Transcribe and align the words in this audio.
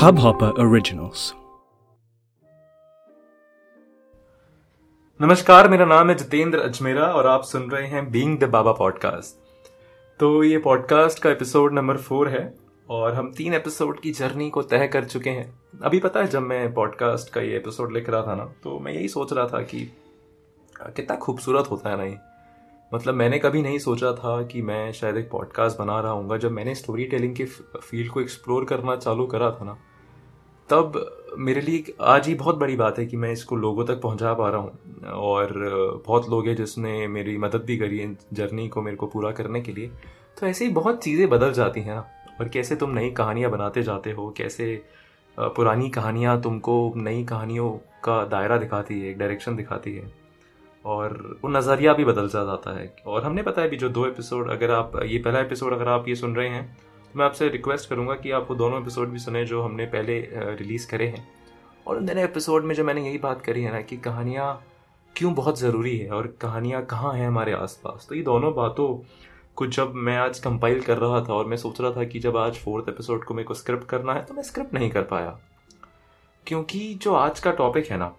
Hubhopper 0.00 0.52
Originals. 0.52 1.32
नमस्कार, 5.20 5.68
मेरा 5.68 5.84
नाम 5.84 6.08
है 6.08 6.14
जितेंद्र 6.14 6.58
अजमेरा 6.58 7.04
और 7.04 7.26
आप 7.26 7.42
सुन 7.42 7.70
रहे 7.70 7.86
हैं 7.86 8.10
बीइंग 8.10 8.38
द 8.38 8.44
बाबा 8.44 8.72
पॉडकास्ट 8.72 9.36
तो 10.20 10.44
ये 10.44 10.58
पॉडकास्ट 10.58 11.18
का 11.18 11.30
एपिसोड 11.30 11.72
नंबर 11.72 11.96
फोर 11.96 12.28
है 12.28 12.54
और 12.90 13.14
हम 13.14 13.32
तीन 13.32 13.54
एपिसोड 13.54 14.00
की 14.00 14.10
जर्नी 14.10 14.50
को 14.50 14.62
तय 14.62 14.88
कर 14.88 15.04
चुके 15.04 15.30
हैं। 15.30 15.60
अभी 15.82 15.98
पता 15.98 16.20
है 16.20 16.26
जब 16.26 16.42
मैं 16.42 16.74
पॉडकास्ट 16.74 17.32
का 17.32 17.40
ये 17.40 17.56
एपिसोड 17.56 17.92
लिख 17.92 18.10
रहा 18.10 18.22
था 18.22 18.34
ना 18.34 18.44
तो 18.44 18.78
मैं 18.78 18.92
यही 18.92 19.08
सोच 19.08 19.32
रहा 19.32 19.46
था 19.46 19.62
कि, 19.62 19.92
कितना 20.80 21.16
खूबसूरत 21.16 21.70
होता 21.70 21.90
है 21.90 21.96
ना 21.96 22.04
ये? 22.04 22.35
मतलब 22.92 23.14
मैंने 23.14 23.38
कभी 23.38 23.62
नहीं 23.62 23.78
सोचा 23.78 24.12
था 24.12 24.42
कि 24.42 24.60
मैं 24.62 24.92
शायद 24.92 25.16
एक 25.16 25.30
पॉडकास्ट 25.30 25.78
बना 25.78 26.00
रहा 26.00 26.12
हूँ 26.12 26.38
जब 26.38 26.50
मैंने 26.50 26.74
स्टोरी 26.74 27.04
टेलिंग 27.04 27.34
के 27.36 27.44
फ़ील्ड 27.44 28.10
को 28.12 28.20
एक्सप्लोर 28.20 28.64
करना 28.64 28.96
चालू 28.96 29.26
करा 29.26 29.50
था 29.50 29.64
ना, 29.64 29.76
तब 30.68 31.34
मेरे 31.38 31.60
लिए 31.60 31.94
आज 32.02 32.26
ही 32.28 32.34
बहुत 32.34 32.56
बड़ी 32.56 32.76
बात 32.76 32.98
है 32.98 33.06
कि 33.06 33.16
मैं 33.16 33.30
इसको 33.32 33.56
लोगों 33.56 33.84
तक 33.84 34.00
पहुँचा 34.02 34.32
पा 34.34 34.48
रहा 34.50 34.60
हूँ 34.60 35.12
और 35.12 35.52
बहुत 36.06 36.28
लोग 36.30 36.46
हैं 36.46 36.54
जिसने 36.56 37.06
मेरी 37.08 37.36
मदद 37.38 37.64
भी 37.64 37.76
करी 37.78 37.98
है 37.98 38.16
जर्नी 38.32 38.68
को 38.68 38.82
मेरे 38.82 38.96
को 38.96 39.06
पूरा 39.06 39.30
करने 39.32 39.60
के 39.60 39.72
लिए। 39.72 39.90
तो 40.40 40.46
ऐसे 40.46 40.64
ही 40.64 40.70
बहुत 40.70 41.02
चीज़ें 41.04 41.28
बदल 41.28 41.52
जाती 41.52 41.80
हैं 41.80 41.94
ना। 41.94 42.06
और 42.40 42.48
कैसे 42.48 42.76
तुम 42.76 42.90
नई 42.90 43.10
कहानियाँ 43.10 43.50
बनाते 43.50 43.82
जाते 43.82 44.12
हो, 44.12 44.30
कैसे 44.36 44.82
पुरानी 45.38 45.88
कहानियाँ 45.90 46.40
तुमको 46.42 46.92
नई 46.96 47.24
कहानियों 47.24 47.70
का 48.04 48.24
दायरा 48.26 48.56
दिखाती 48.58 49.00
है, 49.00 49.10
एक 49.10 49.18
डायरेक्शन 49.18 49.56
दिखाती 49.56 49.94
है। 49.96 50.10
और 50.86 51.38
वो 51.44 51.50
नज़रिया 51.50 51.92
भी 51.92 52.04
बदलता 52.04 52.44
जाता 52.44 52.78
है। 52.78 52.96
और 53.06 53.24
हमने 53.24 53.42
पता 53.42 53.62
है 53.62 53.68
भी 53.68 53.76
जो 53.76 53.88
दो 53.88 54.06
एपिसोड, 54.06 54.50
अगर 54.50 54.70
आप, 54.70 54.92
ये 55.04 55.18
पहला 55.18 55.40
एपिसोड 55.40 55.72
अगर 55.72 55.88
आप 55.88 56.08
ये 56.08 56.14
सुन 56.14 56.36
रहे 56.36 56.48
हैं 56.48 56.78
तो 57.12 57.18
मैं 57.18 57.26
आपसे 57.26 57.48
रिक्वेस्ट 57.48 57.88
करूँगा 57.90 58.14
कि 58.14 58.30
आप 58.30 58.46
वो 58.50 58.56
दोनों 58.56 58.80
एपिसोड 58.80 59.08
भी 59.08 59.18
सुने 59.18 59.44
जो 59.44 59.62
हमने 59.62 59.86
पहले 59.86 60.20
रिलीज़ 60.32 60.88
करे 60.90 61.06
हैं। 61.06 61.28
और 61.86 61.96
उन 61.96 62.06
दोनों 62.06 62.24
एपिसोड 62.24 62.64
में 62.64 62.74
जो 62.74 62.84
मैंने 62.84 63.06
यही 63.06 63.18
बात 63.18 63.42
करी 63.42 63.62
है 63.62 63.72
ना 63.72 63.80
कि 63.80 63.96
कहानियाँ 63.96 64.62
क्यों 65.16 65.34
बहुत 65.34 65.58
ज़रूरी 65.58 65.96
है 65.98 66.10
और 66.10 66.26
कहानियाँ 66.40 66.84
कहाँ 66.86 67.12
हैं 67.12 67.26
हमारे 67.28 67.52
आसपास? 67.52 68.06
तो 68.08 68.14
ये 68.14 68.22
दोनों 68.22 68.54
बातों 68.54 68.88
को 69.56 69.66
जब 69.66 69.92
मैं 69.94 70.16
आज 70.16 70.38
कंपाइल 70.38 70.80
कर 70.80 70.98
रहा 70.98 71.20
था 71.20 71.34
और 71.34 71.46
मैं 71.46 71.56
सोच 71.56 71.80
रहा 71.80 71.90
था 71.90 72.04
कि 72.04 72.18
जब 72.18 72.36
आज 72.36 72.56
फोर्थ 72.56 72.88
एपिसोड 72.88 73.24
को 73.24 73.34
मेरे 73.34 73.46
को 73.48 73.54
स्क्रिप्ट 73.54 73.86
करना 73.88 74.14
है 74.14 74.24
तो 74.24 74.34
मैं 74.34 74.42
स्क्रिप्ट 74.42 74.74
नहीं 74.74 74.90
कर 74.90 75.02
पाया। 75.02 75.38
क्योंकि 76.46 76.94
जो 76.94 77.14
आज 77.14 77.40
का 77.40 77.50
टॉपिक 77.50 77.90
है 77.90 77.98
ना 77.98 78.12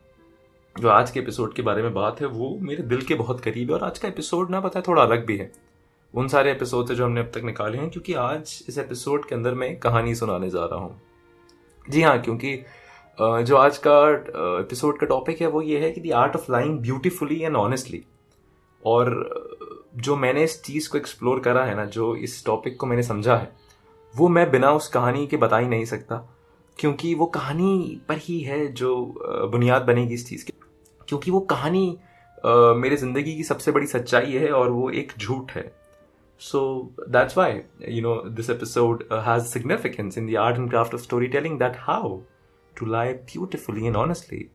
जो 0.80 0.90
आज 0.90 1.12
के 1.12 1.20
एपिसोड 1.20 1.54
के 1.54 1.62
बारे 1.62 1.84
में 1.84 1.94
बात 1.94 2.20
है, 2.22 2.28
वो 2.28 2.58
मेरे 2.62 2.84
दिल 2.84 3.02
के 3.02 3.16
बहुत 3.16 3.40
करीब 3.42 3.70
है 3.70 3.76
और 3.76 3.84
आज 3.84 4.00
का 4.00 4.08
एपिसोड 4.08 4.50
ना 4.50 4.60
पता 4.62 4.80
है, 4.80 4.84
थोड़ा 4.88 5.02
अलग 5.04 5.26
भी 5.26 5.38
है। 5.38 5.52
उन 6.14 6.28
सारे 6.28 6.52
एपिसोड 6.52 6.88
से 6.88 6.96
जो 6.96 7.06
हमने 7.06 7.20
अब 7.20 7.32
तक 7.34 7.44
निकाले 7.44 7.78
हैं, 7.78 7.90
क्योंकि 7.90 8.14
आज 8.14 8.64
इस 8.70 8.78
एपिसोड 8.78 9.26
के 9.26 9.36
अंदर 9.36 9.54
मैं 9.54 9.78
कहानी 9.80 10.14
सुनाने 10.16 10.50
जा 10.50 10.66
रहा 10.66 10.80
हूँ। 10.80 11.02
जी 11.88 12.02
हाँ 12.02 12.20
क्योंकि 12.22 12.56
जो 13.18 13.56
आज 13.56 13.78
का 13.78 13.98
एपिसोड 14.60 15.00
का 15.00 15.06
टॉपिक 15.06 15.42
है, 15.42 15.48
वो 15.48 15.62
ये 15.62 15.80
है 15.80 15.92
कि 15.92 16.02
the 16.02 16.12
art 16.12 16.36
of 16.36 16.52
lying 16.52 16.80
beautifully 16.80 17.42
and 17.42 17.56
honestly 17.56 18.04
और 18.84 19.90
जो 19.98 20.16
मैंने 20.16 20.44
इस 20.44 20.62
चीज़ 20.64 20.90
को 20.90 20.98
एक्सप्लोर 20.98 21.40
करा 21.40 21.64
है 21.64 21.76
ना, 21.76 21.86
जो 21.86 22.16
इस 22.16 22.44
टॉपिक 22.46 22.80
को 22.80 22.86
मैंने 22.86 23.04
समझा 23.04 23.38
है, 23.38 23.52
वो 24.14 24.28
मैं 24.28 24.50
बिना 24.52 24.72
उस 24.72 24.88
कहानी 24.88 25.26
के 25.28 25.38
बता 25.38 25.58
ही 25.58 25.68
नहीं 25.68 25.86
सकता, 25.86 26.28
क्योंकि 26.80 27.14
वो 27.16 27.26
कहानी 27.26 28.02
पर 28.10 28.18
ही 28.18 28.40
है 28.40 28.68
जो 28.74 28.96
बुनियाद 29.52 29.82
बनेगी 29.82 30.14
इस 30.14 30.30
चीज़ 30.30 30.46
की। 30.46 30.54
क्योंकि 31.10 31.32
वो 31.32 31.40
कहानी 31.52 31.88
मेरे 32.46 32.98
ज़िंदगी 32.98 33.36
की 33.36 33.44
सबसे 33.44 33.72
बड़ी 33.72 33.88
सच्चाई 33.88 34.34
है 34.34 34.52
और 34.52 34.70
वो 34.70 34.90
एक 34.92 35.14
झूठ 35.20 35.52
है। 35.52 35.72
So 36.42 36.60
that's 37.10 37.38
why 37.38 37.62
you 37.90 38.02
know 38.02 38.16
this 38.30 38.50
episode 38.50 39.04
has 39.28 39.44
significance 39.44 40.18
in 40.18 40.32
the 40.32 40.36
art 40.38 40.58
and 40.58 40.70
craft 40.70 40.94
of 40.94 41.02
story 41.02 41.28
telling 41.28 41.58
that 41.60 41.78
how 41.80 42.18
to 42.76 42.86
lie 42.86 43.14
beautifully 43.14 43.86
and 43.86 43.96
honestly 43.96 44.46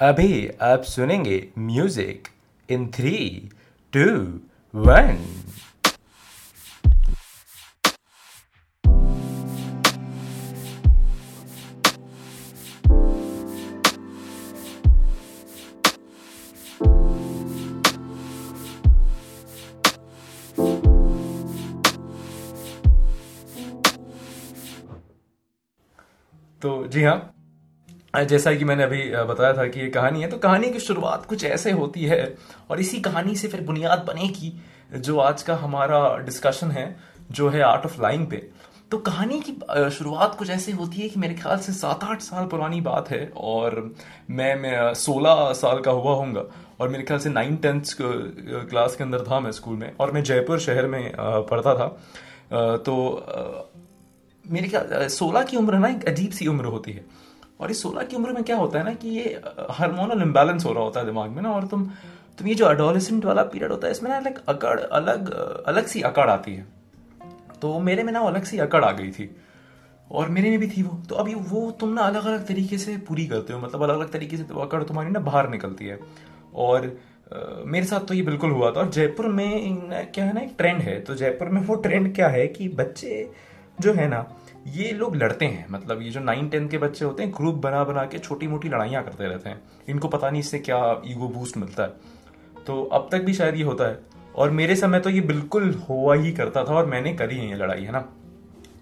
अभी 0.00 0.48
आप 0.62 0.82
सुनेंगे 0.82 1.46
music 1.58 2.28
in 2.68 2.86
three 2.90 3.16
two 3.92 4.04
one 4.74 5.24
तो 26.62 26.86
जी 26.86 27.02
हाँ 27.02 28.24
जैसा 28.24 28.52
कि 28.54 28.64
मैंने 28.64 28.82
अभी 28.82 29.02
बताया 29.24 29.52
था 29.52 29.66
कि 29.66 29.80
ये 29.80 29.88
कहानी 29.88 30.22
है 30.22 30.28
तो 30.28 30.36
कहानी 30.36 30.70
की 30.70 30.78
शुरुआत 30.78 31.24
कुछ 31.26 31.44
ऐसे 31.44 31.70
होती 31.70 32.04
है 32.04 32.34
और 32.70 32.80
इसी 32.80 33.00
कहानी 33.00 33.36
से 33.36 33.48
फिर 33.48 33.60
बुनियाद 33.60 34.04
बनेगी 34.08 34.52
जो 34.94 35.18
आज 35.18 35.42
का 35.42 35.54
हमारा 35.56 36.16
डिस्कशन 36.16 36.70
है, 36.70 36.96
जो 37.30 37.48
है 37.48 37.60
आर्ट 37.62 37.84
ऑफ़ 37.84 38.00
लाइंग 38.02 38.26
पे। 38.26 38.36
तो 38.90 38.98
कहानी 38.98 39.40
की 39.40 39.52
शुरुआत 39.90 40.34
कुछ 40.34 40.50
ऐसे 40.50 40.72
होती 40.72 41.00
है 41.00 41.08
कि 41.08 41.20
मेरे 41.20 41.34
ख्याल 41.34 41.58
से 41.58 41.72
सात 41.72 42.04
आठ 42.04 42.20
साल 42.20 42.46
पुरानी 42.46 42.80
बात 42.80 43.10
है 43.10 43.32
और 43.36 43.94
मैं 44.30 44.54
मैं 44.54 44.94
सोलह 44.94 45.52
साल 45.52 45.80
का 45.80 45.90
हुआ 45.90 46.14
होऊँगा 46.14 46.44
और 46.80 46.88
मेरे 46.88 47.04
ख्याल 47.04 47.20
से 47.20 47.30
नाइन 47.30 47.56
टेंथ 47.56 47.94
क्लास 48.00 48.96
के 48.96 49.04
अंदर 49.04 49.22
था 49.22 49.40
मैं 49.40 49.52
स्कूल 49.52 49.76
में 49.76 49.92
और 50.00 50.12
मैं 50.12 50.22
जयपुर 50.22 50.58
शहर 50.58 50.86
में 50.86 51.12
पढ़ता 51.18 51.74
था। 51.74 51.88
तो 52.76 52.94
मेरे 54.50 54.68
ख्याल 54.68 55.06
सोलह 55.10 55.42
की 55.42 55.56
उम्र 55.56 55.78
ना 55.78 55.88
एक 55.88 56.04
अजीब 56.08 56.30
सी 56.30 56.46
उम्र 56.46 56.64
होती 56.66 56.92
है। 56.92 57.04
और 57.60 57.70
इस 57.70 57.82
सोलह 57.82 58.02
की 58.02 58.16
उम्र 58.16 58.32
में 58.32 58.42
क्या 58.44 58.56
होता 58.56 58.78
है 58.78 58.84
ना 58.84 58.92
कि 58.94 59.08
ये 59.08 59.40
हार्मोनल 59.70 60.22
इम्बेलेंस 60.22 60.64
हो 60.64 60.72
रहा 60.72 60.84
होता 60.84 61.00
है 61.00 61.06
दिमाग 61.06 61.30
में 61.30 61.42
ना 61.42 61.52
और 61.52 61.66
तुम 61.66 61.84
तुम 62.38 62.48
ये 62.48 62.54
जो 62.54 62.64
अडोलिसेंट 62.66 63.24
वाला 63.24 63.42
पीरियड 63.44 63.70
होता 63.70 63.86
है 63.86 63.92
इसमें 63.92 64.10
ना 64.10 64.18
लाइक 64.18 64.38
अकड़ 64.48 64.78
अलग 64.80 65.30
अलग 65.66 65.86
सी 65.86 66.00
अकड़ 66.02 66.28
आती 66.30 66.54
है। 66.54 66.66
तो 67.62 67.78
मेरे 67.80 68.02
में 68.02 68.12
ना 68.12 68.20
अलग 68.20 68.44
सी 68.44 68.58
अकड़ 68.58 68.84
आ 68.84 68.90
गई 68.92 69.10
थी। 69.10 69.30
और 70.10 70.28
मेरे 70.28 70.50
में 70.50 70.58
भी 70.58 70.68
थी 70.68 70.82
वो। 70.82 70.96
तो 71.08 71.14
अभी 71.14 71.34
वो 71.34 71.70
तुम 71.80 71.92
ना 71.92 72.02
अलग 72.02 72.24
अलग 72.26 72.46
तरीके 72.46 72.78
से 72.78 72.96
पूरी 73.08 73.26
करते 73.26 73.52
हो 73.52 73.58
मतलब 73.60 73.82
अलग 73.82 73.96
अलग 73.96 74.10
तरीके 74.12 74.36
से 74.36 74.42
तो 74.42 74.60
अकड़ 74.60 74.82
तुम्हारी 74.82 75.10
ना 75.10 75.20
बाहर 75.20 75.48
निकलती 75.50 75.86
है। 75.86 75.98
और 76.54 76.86
आ, 76.86 77.36
मेरे 77.64 77.86
साथ 77.86 78.00
तो 78.00 78.14
ये 78.14 78.22
बिल्कुल 78.22 78.50
हुआ 78.50 78.70
था। 78.70 78.80
और 78.80 78.90
जयपुर 78.90 79.26
में 79.28 80.10
क्या 80.14 80.24
है 80.24 80.32
ना 80.32 80.40
एक 80.40 80.54
ट्रेंड 80.58 80.80
है। 80.82 81.00
तो 81.00 81.14
जयपुर 81.14 81.48
में 81.48 81.60
वो 81.60 81.74
ट्रेंड 81.84 82.14
क्या 82.14 82.28
है 82.28 82.46
कि 82.48 82.68
बच्चे 82.74 83.22
जो 83.80 83.92
है 83.92 84.08
ना, 84.08 84.24
ये 84.68 84.90
लोग 84.92 85.16
लड़ते 85.16 85.44
हैं। 85.44 85.66
मतलब 85.70 86.02
ये 86.02 86.10
जो 86.10 86.20
नाइन 86.20 86.48
टेंथ 86.48 86.68
के 86.70 86.78
बच्चे 86.78 87.04
होते 87.04 87.22
हैं 87.22 87.32
ग्रुप 87.32 87.54
बना 87.54 87.82
बना 87.84 88.04
के 88.04 88.18
छोटी 88.18 88.46
मोटी 88.46 88.68
लड़ाइयाँ 88.68 89.02
करते 89.04 89.24
रहते 89.24 89.48
हैं। 89.48 89.62
इनको 89.88 90.08
पता 90.08 90.30
नहीं 90.30 90.40
इससे 90.40 90.58
क्या 90.58 90.78
ईगो 91.06 91.28
बूस्ट 91.28 91.56
मिलता 91.56 91.82
है। 91.82 92.64
तो 92.66 92.82
अब 92.84 93.08
तक 93.12 93.22
भी 93.22 93.34
शायद 93.34 93.56
ये 93.56 93.62
होता 93.62 93.88
है। 93.88 93.98
और 94.36 94.50
मेरे 94.50 94.76
समय 94.76 95.00
तो 95.00 95.10
ये 95.10 95.20
बिल्कुल 95.20 95.72
हुआ 95.88 96.14
ही 96.14 96.32
करता 96.32 96.64
था 96.64 96.74
और 96.74 96.86
मैंने 96.86 97.12
करी 97.14 97.36
है 97.36 97.48
ये 97.48 97.56
लड़ाई, 97.56 97.82
है 97.82 97.92
ना? 97.92 98.04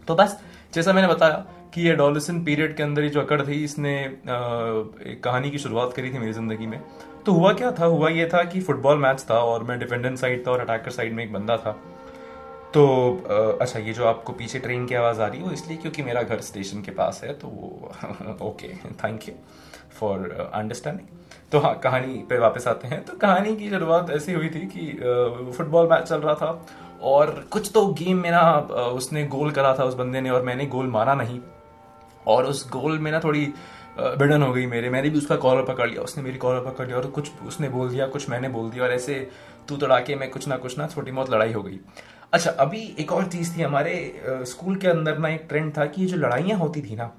तो 0.09 0.15
बस, 0.15 0.39
जैसा 0.75 0.93
मैंने 0.93 1.09
बताया 1.09 1.45
कि 1.75 1.83
ये 1.83 1.95
डॉलिसन 1.95 2.43
पीरियड 2.45 2.77
के 2.77 2.83
अंदर 2.83 3.03
ये 3.03 3.09
जो 3.09 3.21
अकड़ 3.21 3.41
थी, 3.43 3.63
इसने 3.65 3.95
एक 4.01 5.21
कहानी 5.25 5.51
की 5.51 5.59
शुरुआत 5.59 5.93
करी 5.93 6.11
थी 6.13 6.19
मेरी 6.19 6.33
ज़िंदगी 6.33 6.67
में। 6.67 6.81
तो 7.27 7.33
हुआ 7.33 7.53
क्या 7.53 7.71
था? 7.73 7.85
हुआ 7.85 8.09
ये 8.09 8.29
था 8.35 8.43
कि 8.45 8.61
फुटबॉल 8.61 8.99
मैच 8.99 9.25
था 9.31 9.39
और 9.41 9.65
मैं 9.65 9.79
डिफेंडेंट 9.79 10.19
साइड 10.19 10.47
था 10.47 10.51
और 10.51 10.61
अटैकर 10.61 10.91
साइड 10.91 11.13
में 11.15 11.25
एक 11.25 11.33
बंदा 11.33 11.57
था। 11.57 11.79
तो 12.75 13.59
अच्छा 13.61 13.79
ये 13.79 13.93
जो 13.93 14.05
आपको 14.05 14.33
पीछे 14.33 14.59
ट्रेन 14.59 14.87
की 14.87 14.95
आवाज़ 14.95 15.21
आ 15.21 15.27
रही 15.27 15.39
है, 15.41 15.45
वो 15.45 15.53
इसलिए 15.53 15.77
क्योंकि 15.77 16.03
मेरा 16.03 16.23
घर 16.23 16.41
स्टेशन 16.41 16.83
के 16.83 16.91
पास 16.91 17.21
है 17.25 17.33
तो 17.35 17.49
okay 18.47 18.69
thank 19.05 19.29
you 19.29 19.35
for 20.01 20.51
understanding 20.55 21.09
तो 21.53 21.59
हाँ 21.59 21.75
कहानी 21.79 22.15
पे 22.31 22.39
वापस 22.39 22.67
आते 22.69 22.89
हैं। 22.89 23.05
तो 23.05 23.17
कहानी 23.17 23.55
की 23.57 23.71
शुरुआत 23.71 24.11
ऐसी 24.11 24.33
हुई 24.33 24.49
थी 24.49 24.67
कि 24.67 25.53
फुटबॉल 25.57 25.89
मैच 25.91 26.03
चल 26.03 26.21
रहा 26.21 26.35
था 26.35 26.67
और 27.11 27.31
कुछ 27.51 27.71
तो 27.75 27.87
गेम 27.95 28.19
में 28.23 28.31
ना 28.31 28.43
उसने 28.93 29.25
गोल 29.27 29.51
करा 29.51 29.75
था 29.79 29.85
उस 29.85 29.95
बंदे 29.95 30.21
ने 30.21 30.31
और 30.31 30.43
मैंने 30.43 30.67
गोल 30.67 30.87
मारा 30.89 31.15
नहीं। 31.15 31.41
और 32.27 32.47
उस 32.47 32.69
गोल 32.71 32.99
में 32.99 33.11
ना 33.13 33.21
थोड़ी 33.21 33.47
बिडन 33.99 34.43
हो 34.43 34.53
गई 34.53 34.67
मेरे। 34.67 34.91
मैंने 34.91 35.11
भी 35.11 35.19
उसका 35.19 35.37
कॉलर 35.37 35.63
पकड़ 35.65 35.89
लिया, 35.91 36.03
उसने 36.03 36.23
मेरी 36.23 36.39
कॉलर 36.39 36.61
पकड़ 36.63 36.87
लिया 36.87 36.97
और 36.97 37.07
कुछ 37.11 37.31
उसने 37.47 37.69
बोल 37.69 37.89
दिया, 37.91 38.07
कुछ 38.07 38.29
मैंने 38.31 38.49
बोल 38.49 38.71
दिया 38.71 38.85
और 38.85 38.93
ऐसे 38.93 39.15
तू 39.69 39.77
तड़ाके 39.77 40.15
में 40.17 40.29
कुछ 40.31 40.49
ना 40.49 40.57
कुछ 40.57 40.79
ना 40.79 40.87
छोटी 40.87 41.11
बहुत 41.11 41.31
लड़ाई 41.31 41.53
हो 41.53 41.63
गई। 41.63 41.79
अच्छा 42.33 42.51
अभी 42.61 42.83
एक 43.01 43.13
और 43.13 43.27
चीज़ 43.29 43.57
थी 43.57 43.63
हमारे 43.63 43.95
स्कूल 44.47 44.77
के 44.77 44.89
अंदर 44.89 45.19
ना 45.19 45.29
एक 45.29 45.47
ट्रेंड 45.49 45.77
था 45.77 45.87
कि 45.87 46.03
ये 46.03 46.09
जो 46.09 46.17
लड़ाइयाँ 46.17 46.59
होती 46.59 46.83
थी 46.83 46.97
ना, 46.97 47.11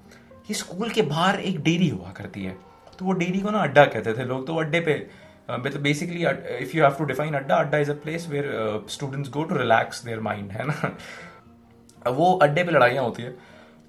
ये 0.49 0.53
स्कूल 0.55 0.89
के 0.89 1.01
बाहर 1.03 1.39
एक 1.41 1.59
डेयरी 1.63 1.89
हुआ 1.89 2.11
करती 2.17 2.43
है। 2.43 2.57
तो 2.99 3.05
वो 3.05 3.13
डेयरी 3.13 3.39
को 3.39 3.49
ना 3.49 3.59
अड्डा 3.59 3.85
कहते 3.85 4.13
थे 4.13 4.25
लोग 4.25 4.45
तो 4.47 4.55
अड्डे 4.59 4.79
पे 4.79 4.95
मतलब 5.51 5.81
basically 5.81 6.25
if 6.63 6.75
you 6.77 6.83
have 6.83 6.95
to 6.97 7.03
define 7.05 7.33
adda 7.35 7.55
adda 7.55 7.77
is 7.77 7.91
a 7.91 7.93
place 8.03 8.27
where 8.29 8.85
students 8.89 9.29
go 9.31 9.43
to 9.43 9.55
relax 9.57 10.03
their 10.05 10.19
mind 10.21 10.51
है 10.51 10.65
ना? 10.67 10.95
वो 12.17 12.33
अड्डे 12.43 12.63
पे 12.63 12.71
लड़ाइयाँ 12.71 13.03
होती 13.03 13.23
है। 13.23 13.35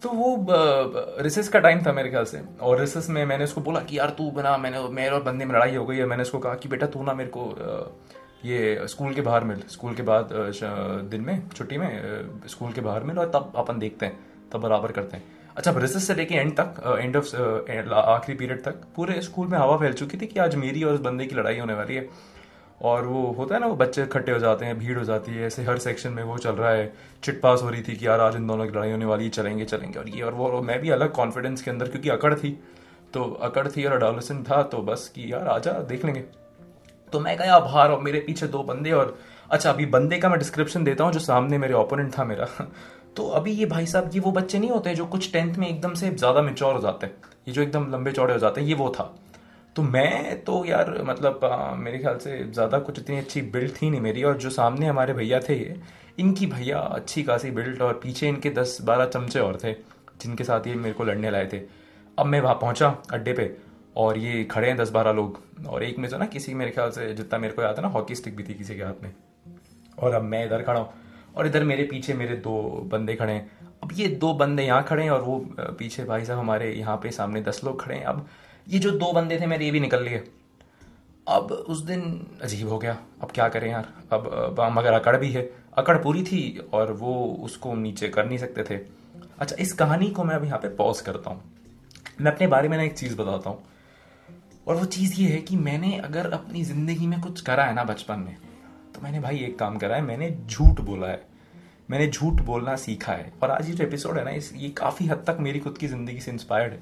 तो 0.03 0.09
वो 0.09 0.47
रिसेस 1.23 1.49
का 1.49 1.59
टाइम 1.59 1.83
था 1.87 1.93
मेरे 1.93 2.11
ख्याल 2.11 2.25
से। 2.25 2.41
और 2.61 2.81
रिसेस 2.81 3.09
में 3.11 3.25
मैंने 3.27 3.45
उसको 3.45 3.61
बोला 3.61 3.81
कि, 3.81 3.99
यार, 3.99 4.11
तू 4.11 4.31
बना। 4.31 4.57
मैंने, 4.57 4.89
मेरे 4.89 5.11
और 5.11 5.23
बंदे 5.23 5.45
में 5.45 5.55
लड़ाई 5.55 5.75
हो 5.77 5.87
गई 5.87 5.97
है। 5.97 6.07
मैंने 6.07 6.23
उसको 6.23 6.39
कहा 6.39 6.55
कि, 6.55 6.69
बेटा, 6.69 6.87
तू 6.87 7.03
ना 7.03 7.15
मेरे 7.15 7.31
को 7.37 7.43
ये 8.45 8.81
स्कूल 8.85 9.15
के 9.15 9.21
बाहर 9.21 9.45
मिल। 9.45 9.63
स्कूल 9.69 9.95
के 9.95 10.03
बाद 10.03 10.29
दिन 11.11 11.21
में, 11.21 11.49
छुट्टी 11.49 11.79
में 11.79 12.01
स्कूल 12.47 12.73
के 12.73 12.81
बाहर 12.81 13.03
मिल 13.03 13.19
और 13.19 13.27
तब 13.27 13.53
अपन 13.57 13.79
देखते 13.79 14.07
हैं। 14.07 14.19
तब 14.53 14.61
बराबर 14.61 14.93
करते 14.93 15.17
हैं। 15.17 15.25
अच्छा 15.57 15.75
रिसेस 15.77 16.07
से 16.07 16.15
लेके 16.15 16.35
एंड 16.35 16.53
तक 16.61 16.99
एंड 17.01 17.17
ऑफ़ 17.17 17.37
आखिरी 17.95 18.39
पीरियड 18.39 18.63
तक, 18.65 18.75
पूरे 18.97 19.21
स्कूल 19.23 19.47
में 19.47 19.59
हवा 19.59 19.77
फैल 19.77 19.93
चुकी 19.93 20.17
थी 20.17 20.27
कि 20.27 20.41
आज 20.41 20.55
मेरी 20.55 20.85
और 20.85 20.95
उस 20.95 21.01
बंदे 21.01 21.27
की 21.27 21.35
लड़ाई 21.35 21.59
होने 21.59 21.75
वाली 21.75 21.95
है। 21.95 22.09
और 22.81 23.07
वो 23.07 23.23
होता 23.39 23.55
है 23.55 23.61
ना, 23.61 23.67
वो 23.67 23.77
बच्चे 23.77 24.03
इकट्ठे 24.03 24.33
हो 24.33 24.39
जाते 24.39 24.65
हैं, 24.65 24.79
भीड़ 24.79 24.99
हो 24.99 25.05
जाती 25.05 25.33
है, 25.33 25.47
ऐसे 25.47 25.63
हर 25.63 25.79
सेक्शन 25.79 26.13
में 26.13 26.23
वो 26.23 26.37
चल 26.39 26.53
रहा 26.53 26.71
है 26.71 26.93
चिट 27.25 27.41
पास 27.41 27.63
हो 27.63 27.71
रही 27.71 27.83
थी 27.83 27.97
कि 27.97 28.07
यार 28.07 28.21
आज 28.21 28.37
इन 28.37 28.47
दोनों 28.47 28.67
की 28.67 28.73
लड़ाई 28.73 28.91
होने 28.91 29.05
वाली 29.05 29.29
चलेंगे 29.31 29.65
चलेंगे, 29.65 29.99
और 29.99 30.09
ये, 30.09 30.23
और 30.23 30.35
वो, 30.35 30.49
और 30.49 30.63
मैं 30.63 30.81
भी 30.81 30.91
अलग 30.91 31.13
कॉन्फिडेंस 31.13 31.63
के 31.63 31.71
अंदर, 31.71 31.89
क्योंकि 31.89 32.09
अकड़ 32.09 32.35
थी 32.35 32.59
तो 33.15 33.23
अकड़ 33.43 33.67
थी 33.69 33.85
और 33.85 33.93
अडोलेसेंट 33.93 34.45
था 34.51 34.63
तो 34.65 34.79
बस 34.83 35.11
कि 35.15 35.33
यार 35.33 35.49
आजा 35.49 35.73
देख 35.85 36.05
लेंगे। 36.05 36.21
तो 37.13 37.21
मैं 37.21 37.37
गया 37.39 37.59
बाहर 37.59 37.91
और 37.91 38.01
मेरे 38.01 38.21
पीछे 38.21 38.47
दो 38.47 38.63
बंदे 38.63 38.91
और 38.93 39.17
अच्छा 39.51 39.71
अभी 39.71 39.87
बंदे 39.89 40.19
का 40.19 40.29
मैं 40.29 40.39
डिस्क्रिप्शन 40.39 40.85
देता 40.85 41.05
हूँ, 41.05 41.13
जो 41.13 41.21
सामने 41.21 41.59
मेरे 41.59 41.75
ओपोनेंट 41.75 42.13
था 42.19 42.25
मेरा। 42.25 42.47
तो 43.17 43.27
अभी 43.31 43.53
ये 43.53 43.67
भाई 43.67 43.87
साहब, 43.87 44.11
ये 44.15 44.21
वो 44.21 44.33
बच्चे 44.33 44.59
नहीं 44.59 44.71
होते 44.71 44.95
जो 44.95 45.07
कुछ 45.07 45.33
टेंथ 45.33 45.55
में 45.55 45.69
एकदम 45.69 45.95
से 45.95 46.11
ज़्यादा 46.11 46.43
मेच्योर 46.43 46.75
हो 46.75 46.81
जाते 46.81 47.07
हैं, 47.07 47.15
ये 47.49 47.55
जो 47.55 47.63
एकदम 47.63 47.91
लंबे 47.93 48.13
चौड़े 48.13 48.33
हो 48.33 48.39
जाते 48.39 48.61
हैं, 48.61 48.69
ये 48.69 48.75
वो 48.75 48.89
था। 48.91 49.15
तो 49.77 49.83
मैं 49.83 50.43
तो 50.45 50.65
यार 50.65 50.91
मतलब 51.05 51.41
मेरे 51.79 51.99
ख्याल 51.99 52.19
से 52.19 52.39
ज़्यादा 52.45 52.79
कुछ 52.81 52.99
इतनी 52.99 53.19
अच्छी 53.19 53.43
बिल्ड 53.43 53.73
थी 53.73 53.91
नहीं 53.91 54.01
मेरी, 54.01 54.23
और 54.23 54.37
जो 54.37 54.51
सामने 54.51 54.87
हमारे 54.87 55.13
भैया 55.13 55.41
थे 55.41 55.55
ये 55.55 55.77
इनकी 56.19 56.47
भैया 56.47 56.79
अच्छी 56.79 57.23
खासी 57.23 57.51
बिल्ड 57.51 57.83
और 57.83 58.01
पीछे 58.03 58.29
इनके 58.29 58.51
दस 58.51 58.79
बारह 58.83 59.07
चमचे 59.07 59.41
और 59.41 59.59
थे, 59.65 59.73
जिनके 60.23 60.45
साथ 60.45 60.67
ये 60.67 60.75
मेरे 60.77 60.95
को 60.95 61.05
लड़ने 61.05 61.31
लाए 61.31 61.47
थे। 61.53 61.61
अब 62.19 62.27
मैं 62.27 62.41
वहाँ 62.41 62.55
पहुँचा 62.55 62.89
अड्डे 63.13 63.33
पे, 63.33 63.51
और 63.97 64.19
ये 64.19 64.43
खड़े 64.45 64.69
हैं 64.69 64.77
दस 64.77 64.91
बारह 64.91 65.13
लोग, 65.13 65.41
और 65.69 65.83
एक 65.83 65.99
में 65.99 66.09
जो 66.09 66.19
ना 66.19 66.27
किसी 66.27 66.55
मेरे 66.55 66.71
ख्याल 66.71 66.91
से, 66.91 67.13
जितना 67.15 67.39
मेरे 67.39 67.55
को 67.55 67.63
याद 67.63 67.77
है 67.77 67.83
ना, 67.83 67.89
हॉकी 67.89 68.15
स्टिक 68.15 68.37
भी 68.37 68.45
थी 68.45 68.55
किसी 68.55 68.77
के 68.77 68.83
हाथ 68.83 69.03
में। 69.03 69.15
और 69.99 70.15
अब 70.15 70.23
मैं 70.25 70.45
इधर 70.47 70.63
खड़ा 70.63 70.81
हूँ, 70.81 70.89
और 71.37 71.47
इधर 71.47 71.65
मेरे 71.65 71.85
पीछे 71.85 72.15
मेरे 72.15 72.37
दो 72.39 72.61
बंदे 72.93 73.15
खड़े 73.15 73.33
हैं। 73.33 73.51
अब 73.83 73.93
ये 73.95 74.07
दो 74.17 74.33
बंदे 74.35 74.63
यहाँ 74.63 74.83
खड़े 74.85 75.03
हैं, 75.03 75.11
और 75.11 75.23
वो 75.23 75.39
पीछे 75.79 76.05
भाई 76.05 76.25
साहब 76.25 76.39
हमारे 76.39 76.73
यहाँ 76.73 76.97
पे 76.97 77.11
सामने 77.13 77.43
दस 77.43 77.61
लोग 77.65 77.83
खड़े 77.83 77.97
हैं। 77.97 78.05
अब 78.05 78.27
ये 78.67 78.79
जो 78.79 78.91
दो 78.93 79.13
बंदे 79.13 79.41
थे 79.41 79.47
मेरे 79.47 79.65
ये 79.65 79.71
भी 79.71 79.81
निकल 79.81 80.03
लिए। 80.03 80.23
अब 81.27 81.51
उस 81.53 81.83
दिन 81.85 82.03
अजीब 82.43 82.69
हो 82.69 82.79
गया। 82.79 82.97
अब 83.23 83.31
क्या 83.31 83.49
करें 83.49 83.71
यार? 83.71 83.89
अब 84.13 84.27
अब 84.27 84.61
मगर 84.73 84.93
अकड़ 84.93 85.17
भी 85.17 85.31
है, 85.33 85.43
अकड़ 85.79 85.97
पूरी 85.99 86.23
थी 86.23 86.69
और 86.73 86.93
वो 86.93 87.15
उसको 87.45 87.75
नीचे 87.77 88.09
कर 88.09 88.27
नहीं 88.27 88.39
सकते 88.39 88.63
थे। 88.65 88.79
अच्छा 89.39 89.57
इस 89.59 89.73
कहानी 89.73 90.11
को 90.11 90.25
मैं 90.25 90.35
अब 90.35 90.45
यहाँ 90.45 90.59
पे 90.59 90.69
पॉज 90.77 91.01
करता 91.01 91.31
हूँ। 91.31 91.43
मैं 92.21 92.33
अपने 92.33 92.47
बारे 92.47 92.69
में 92.69 92.77
ना 92.77 92.83
एक 92.83 92.97
चीज़ 92.99 93.17
बताता 93.17 93.51
हूँ। 93.51 93.63
और 94.67 94.77
वो 94.77 94.85
चीज़ 94.87 95.21
ये 95.21 95.29
है 95.29 95.41
कि 95.41 95.57
मैंने 95.57 95.97
अगर 95.99 96.31
अपनी 96.31 96.63
ज़िंदगी 96.65 97.07
में 97.07 97.21
कुछ 97.21 97.41
करा 97.41 97.65
है 97.65 97.75
ना 97.75 97.85
बचपन 97.85 98.19
में 98.19 98.37
तो 98.95 99.01
मैंने 99.03 99.21
भाई 99.21 99.39
एक 99.39 99.59
काम 99.59 99.79
करा 99.79 99.97
है, 99.97 100.03
मैंने 100.03 100.31
झूठ 100.47 100.81
बोला 100.81 101.07
है। 101.07 101.23
मैंने 101.91 102.07
झूठ 102.07 102.41
बोलना 102.43 102.75
सीखा 102.77 103.13
है। 103.13 103.33
और 103.43 103.51
आज 103.51 103.69
ये 103.69 103.75
जो 103.75 103.85
एपिसोड 103.85 104.19
है 104.19 104.25
ना, 104.25 104.31
इस, 104.31 104.53
ये 104.57 104.69
काफ़ी 104.71 105.07
हद 105.07 105.25
तक 105.27 105.37
मेरी 105.41 105.61
खुद 105.61 105.79
की 105.79 105.89
ज़िंदगी 105.89 106.21
से 106.21 106.31
इंस्पायर्ड 106.31 106.73
है। 106.73 106.81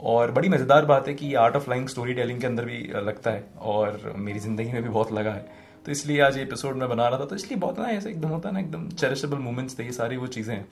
और 0.00 0.30
बड़ी 0.30 0.48
मज़ेदार 0.48 0.84
बात 0.84 1.08
है 1.08 1.14
कि 1.14 1.26
ये 1.26 1.34
art 1.36 1.56
of 1.56 1.68
lying 1.70 1.88
story 1.88 2.14
telling 2.14 2.40
के 2.40 2.46
अंदर 2.46 2.64
भी 2.64 2.78
लगता 2.96 3.30
है 3.30 3.44
और 3.62 4.12
मेरी 4.16 4.38
ज़िंदगी 4.38 4.72
में 4.72 4.82
भी 4.82 4.88
बहुत 4.88 5.12
लगा 5.12 5.32
है। 5.32 5.46
तो 5.86 5.92
इसलिए 5.92 6.20
आज 6.20 6.38
एपिसोड 6.38 6.76
मैं 6.76 6.88
बना 6.88 7.08
रहा 7.08 7.20
था 7.20 7.24
तो 7.24 7.36
इसलिए 7.36 7.58
बहुत 7.58 7.78
ना 7.78 7.88
ऐसे 7.88 8.10
एकदम 8.10 8.28
होता 8.28 8.48
है 8.48 8.54
ना, 8.54 8.60
एकदम 8.60 8.88
चेरिशेबल 8.88 9.38
मोमेंट्स 9.38 9.78
थे, 9.78 9.84
ये 9.84 9.92
सारी 9.92 10.16
वो 10.16 10.26
चीज़ें 10.28 10.54
हैं। 10.54 10.66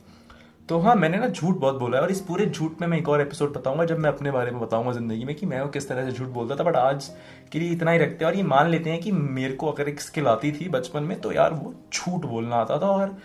तो 0.69 0.77
हाँ 0.79 0.95
मैंने 0.95 1.17
ना 1.17 1.27
झूठ 1.27 1.55
बहुत 1.55 1.75
बोला 1.75 1.97
है 1.97 2.03
और 2.03 2.11
इस 2.11 2.21
पूरे 2.21 2.45
झूठ 2.45 2.81
में 2.81 2.87
मैं 2.87 2.97
एक 2.97 3.09
और 3.09 3.21
एपिसोड 3.21 3.53
बताऊँगा, 3.53 3.85
जब 3.85 3.99
मैं 3.99 4.09
अपने 4.09 4.31
बारे 4.31 4.51
में 4.51 4.59
बताऊँगा 4.61 4.91
ज़िंदगी 4.91 5.25
में 5.25 5.35
कि 5.35 5.45
मैं 5.45 5.61
वो 5.61 5.67
किस 5.69 5.87
तरह 5.89 6.05
से 6.05 6.11
झूठ 6.11 6.27
बोलता 6.29 6.55
था 6.55 6.63
बट 6.63 6.75
आज 6.75 7.09
के 7.51 7.59
लिए 7.59 7.71
इतना 7.71 7.91
ही 7.91 7.97
रखते 7.97 8.25
हैं 8.25 8.31
और 8.31 8.37
ये 8.37 8.43
मान 8.43 8.69
लेते 8.69 8.89
हैं 8.89 8.99
कि 9.01 9.11
मेरे 9.11 9.53
को 9.53 9.71
अगर 9.71 9.89
एक 9.89 10.01
स्किल 10.01 10.27
आती 10.27 10.51
थी 10.51 10.69
बचपन 10.69 11.03
में 11.03 11.19
तो 11.21 11.31
यार 11.31 11.53
वो 11.53 11.73
झूठ 11.93 12.25
बोलना 12.25 12.55
आता 12.55 12.79
था 12.79 12.87
और 12.89 13.17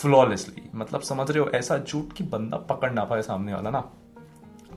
फ्लॉलेसली 0.00 0.68
मतलब 0.74 1.00
समझ 1.00 1.30
रहे 1.30 1.38
हो, 1.38 1.50
ऐसा 1.50 1.78
झूठ 1.78 2.12
कि 2.12 2.24
बंदा 2.24 2.56
पकड़ 2.70 2.90
ना 2.92 3.04
पाए 3.04 3.22
सामने 3.22 3.54
वाला 3.54 3.70
ना। 3.70 3.90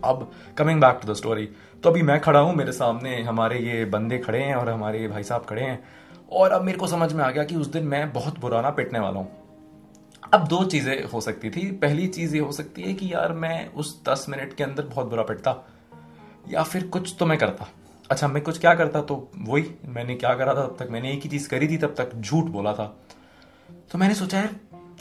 अब 0.06 0.32
coming 0.58 0.82
back 0.82 1.00
to 1.02 1.12
the 1.12 1.16
story 1.16 1.50
तो 1.84 1.90
अभी 1.90 2.02
मैं 2.02 2.20
खड़ा 2.22 2.40
हूँ, 2.40 2.54
मेरे 2.56 2.72
सामने 2.72 3.22
हमारे 3.24 3.60
ये 3.60 3.84
बंदे 3.88 4.18
खड़े 4.18 4.40
हैं 4.40 4.56
और 4.56 4.70
हमारे 4.70 5.00
ये 5.00 5.08
भाई 5.08 5.24
साहब 5.24 5.46
खड़े 5.46 5.62
हैं। 5.62 5.84
और 6.32 6.52
अब 6.52 6.62
मेरे 6.62 6.78
को 6.78 6.88
समझ 6.88 7.12
में 7.14 7.24
आ 7.24 7.30
गया 7.32 7.44
कि 7.44 7.56
उस 7.56 7.68
दिन 7.68 7.84
मैं 7.84 8.12
बहुत 8.14 8.40
बुरा 8.40 8.62
ना 8.62 8.70
पिटने 8.70 9.00
वाला 9.00 9.20
हूँ। 9.20 9.32
अब 10.34 10.48
दो 10.48 10.64
चीज़ें 10.66 11.04
हो 11.04 11.22
सकती 11.22 11.50
थी। 11.50 11.66
पहली 11.78 12.08
चीज़ 12.08 12.36
ये 12.36 12.42
हो 12.42 12.52
सकती 12.52 12.82
है 12.82 12.94
कि 12.94 13.14
यार 13.14 13.34
मैं 13.34 13.68
उस 13.74 14.02
दस 14.10 14.26
मिनट 14.30 14.54
के 14.54 14.64
अंदर 14.64 14.84
बहुत 14.86 15.08
बुरा 15.08 15.24
पिटता, 15.24 15.56
या 16.50 16.64
फिर 16.64 16.88
कुछ 16.88 17.16
तो 17.20 17.26
मैं 17.26 17.38
करता। 17.38 17.68
अच्छा 18.10 18.28
मैं 18.28 18.44
कुछ 18.44 18.60
क्या 18.60 18.74
करता 18.76 19.02
तो 19.02 19.16
वही, 19.38 19.66
मैंने 19.86 20.16
क्या 20.16 20.34
करा 20.36 20.54
था, 20.56 20.66
तब 20.68 20.76
तक 20.80 20.92
मैंने 20.92 21.12
एक 21.14 21.24
ही 21.24 21.30
चीज़ 21.30 21.50
करी 21.50 21.68
थी, 21.68 21.78
तब 21.78 21.96
तक 21.98 22.16
झूठ 22.16 22.46
बोला 22.46 22.74
था। 22.74 22.86
तो 23.92 23.98
मैंने 23.98 24.16
सोचा, 24.16 24.38
यार, 24.38 24.56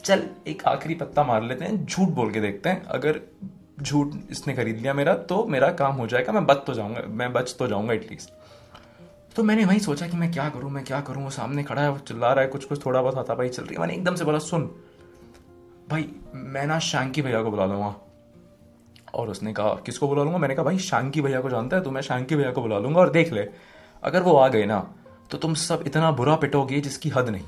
चल, 0.04 0.22
एक 0.46 0.64
आखिरी 0.64 0.94
पत्ता 0.94 1.22
मार 1.24 1.42
लेते 1.42 1.64
हैं, 1.64 1.84
झूठ 1.86 2.08
बोल 2.08 2.30
के 2.30 2.40
देखते 2.40 2.68
हैं। 2.68 2.84
अगर 2.84 3.20
झूठ 3.82 4.14
इसने 4.30 4.54
खरीद 4.54 4.76
लिया 4.76 4.94
मेरा 4.94 5.14
तो 5.14 5.44
मेरा 5.46 5.70
काम 5.72 5.94
हो 5.94 6.06
जाएगा, 6.06 6.32
मैं 6.32 6.46
बच 6.46 6.64
तो 6.66 6.74
जाऊँगा, 6.74 7.02
मैं 7.08 7.32
बच 7.32 7.54
तो 7.58 7.66
जाऊँगा 7.66 7.92
एटलीस्ट 7.92 8.32
तो 9.36 9.42
मैंने 9.42 9.64
वही 9.64 9.80
सोचा 9.80 10.06
कि 10.08 10.16
मैं 10.16 10.30
क्या 10.32 10.48
करूँ, 10.48 10.70
मैं 10.70 10.84
क्या 10.84 11.00
करूँ, 11.00 11.22
वो 11.24 11.30
सामने 11.30 11.62
खड़ा 11.64 11.82
है, 11.82 11.90
वो 11.90 11.98
चिल्ला 11.98 12.32
रहा 12.32 12.44
है 12.44 12.50
कुछ 12.50 12.64
कुछ 12.64 12.84
थोड़ा 12.86 13.02
बहुत 13.02 13.18
आता 13.18 13.34
भाई 13.34 13.48
चल 13.48 13.62
रही 13.62 13.74
है। 13.74 13.80
मैंने 13.80 13.94
एकदम 13.94 14.14
से 14.14 14.24
बोला, 14.24 14.38
सुन, 14.38 14.62
भाई, 15.90 16.08
मैं 16.34 16.66
ना 16.66 16.78
शांकी 16.78 17.22
भैया 17.22 17.42
को 17.42 17.50
बुला 17.50 17.66
लूँगा। 17.66 17.94
और 19.14 19.28
उसने 19.28 19.52
कहा, 19.52 19.74
किसको 19.86 20.08
बुला 20.08 20.22
लूँगा? 20.22 20.38
मैंने 20.38 20.54
कहा, 20.54 20.64
भाई, 20.64 20.78
शांकी 20.78 21.20
भैया 21.20 21.40
को 21.40 21.50
जानता 21.50 21.76
है 21.76 21.82
तो 21.82 21.90
मैं 21.90 22.02
शांकी 22.02 22.36
भैया 22.36 22.50
को 22.50 22.62
बुला 22.62 22.78
लूँगा 22.78 23.00
और 23.00 23.10
देख 23.10 23.32
ले। 23.32 23.48
अगर 24.02 24.22
वो 24.22 24.34
आ 24.36 24.48
गए 24.48 24.64
ना 24.64 24.80
तो 25.30 25.38
तुम 25.38 25.54
सब 25.54 25.84
इतना 25.86 26.10
बुरा 26.12 26.34
पिटोगे 26.36 26.80
जिसकी 26.80 27.08
हद 27.08 27.28
नहीं। 27.28 27.44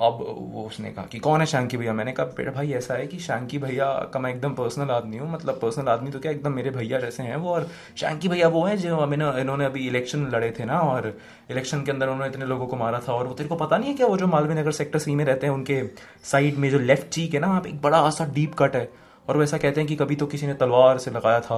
अब 0.00 0.18
वो 0.52 0.62
उसने 0.64 0.90
कहा 0.90 1.04
कि 1.04 1.18
कौन 1.18 1.40
है 1.40 1.46
शांकी 1.46 1.76
भैया? 1.76 1.92
मैंने 1.92 2.12
कहा 2.12 2.26
बेटा 2.36 2.50
भाई, 2.52 2.72
ऐसा 2.72 2.94
है 2.94 3.06
कि 3.06 3.18
शांकी 3.18 3.58
भैया 3.58 3.86
का 4.14 4.20
मैं 4.20 4.30
एकदम 4.30 4.54
पर्सनल 4.54 4.90
आदमी 4.90 5.16
हूँ। 5.16 5.30
मतलब 5.32 5.58
पर्सनल 5.62 5.88
आदमी 5.88 6.10
तो 6.10 6.18
क्या 6.18 6.32
एकदम 6.32 6.52
मेरे 6.52 6.70
भैया 6.70 7.00
जैसे 7.00 7.22
हैं 7.22 7.36
वो? 7.36 7.50
और 7.50 7.68
शांकी 7.96 8.28
भैया 8.28 8.48
वो 8.48 8.64
हैं 8.64 8.76
जो 8.78 9.06
मैंने 9.06 9.30
इन्होंने 9.40 9.64
अभी 9.64 9.86
इलेक्शन 9.88 10.26
लड़े 10.26 10.50
थे 10.58 10.64
ना, 10.64 10.78
और 10.78 11.16
इलेक्शन 11.50 11.82
के 11.82 11.90
अंदर 11.90 12.08
उन्होंने 12.08 12.30
इतने 12.30 12.46
लोगों 12.46 12.66
को 12.66 12.76
मारा 12.76 13.00
था। 13.08 13.12
और 13.12 13.26
वो 13.26 13.34
तेरे 13.34 13.48
को 13.48 13.56
पता 13.56 13.78
नहीं 13.78 13.90
है 13.90 13.96
क्या 13.96 14.06
वो 14.06 14.16
जो 14.16 14.26
मालवीय 14.26 14.60
नगर 14.60 14.72
सेक्टर 14.72 14.98
सी 14.98 15.14
में 15.14 15.24
रहते 15.24 15.46
हैं, 15.46 15.54
उनके 15.54 15.82
साइड 16.24 16.56
में 16.56 16.70
जो 16.70 16.78
लेफ़्ट 16.78 17.08
चीक 17.08 17.34
है 17.34 17.40
ना, 17.40 17.46
वहाँ 17.46 17.60
पे 17.60 17.68
एक 17.68 17.80
बड़ा 17.82 18.08
सा 18.10 18.24
डीप 18.24 18.54
कट 18.58 18.76
है। 18.76 18.88
और 19.28 19.36
वो 19.36 19.42
ऐसा 19.42 19.58
कहते 19.58 19.80
हैं 19.80 19.88
कि 19.88 19.96
कभी 19.96 20.16
तो 20.16 20.26
किसी 20.26 20.46
ने 20.46 20.54
तलवार 20.54 20.98
से 20.98 21.10
लगाया 21.10 21.40
था। 21.40 21.54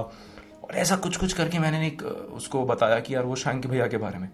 और 0.63 0.75
ऐसा 0.75 0.95
कुछ 0.95 1.17
कुछ 1.17 1.33
करके 1.33 1.59
मैंने 1.59 1.87
एक 1.87 2.03
उसको 2.33 2.65
बताया 2.65 2.99
कि 2.99 3.15
यार 3.15 3.23
वो 3.23 3.35
शांकी 3.35 3.67
भैया 3.67 3.87
के 3.87 3.97
बारे 3.97 4.19
में। 4.19 4.29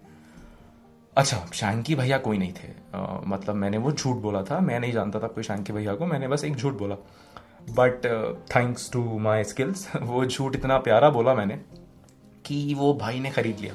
अच्छा 1.18 1.46
शांकी 1.54 1.94
भैया 1.94 2.18
कोई 2.18 2.38
नहीं 2.38 2.52
थे। 2.52 2.68
अ, 2.94 3.20
मतलब 3.26 3.54
मैंने 3.54 3.78
वो 3.78 3.92
झूठ 3.92 4.16
बोला 4.16 4.42
था। 4.42 4.60
मैं 4.60 4.80
नहीं 4.80 4.92
जानता 4.92 5.20
था 5.20 5.26
कोई 5.26 5.44
शांकी 5.44 5.72
भैया 5.72 5.94
को 5.94 6.06
मैंने 6.06 6.28
बस 6.28 6.44
एक 6.44 6.56
झूठ 6.56 6.74
बोला। 6.74 6.94
But 7.70 8.06
thanks 8.56 8.92
to 8.92 9.18
my 9.18 9.44
skills 9.44 9.92
वो 10.02 10.26
झूठ 10.26 10.56
इतना 10.56 10.78
प्यारा 10.78 11.10
बोला 11.10 11.34
मैंने 11.34 11.60
कि 12.46 12.74
वो 12.74 12.94
भाई 12.94 13.20
ने 13.20 13.30
खरीद 13.30 13.58
लिया। 13.60 13.74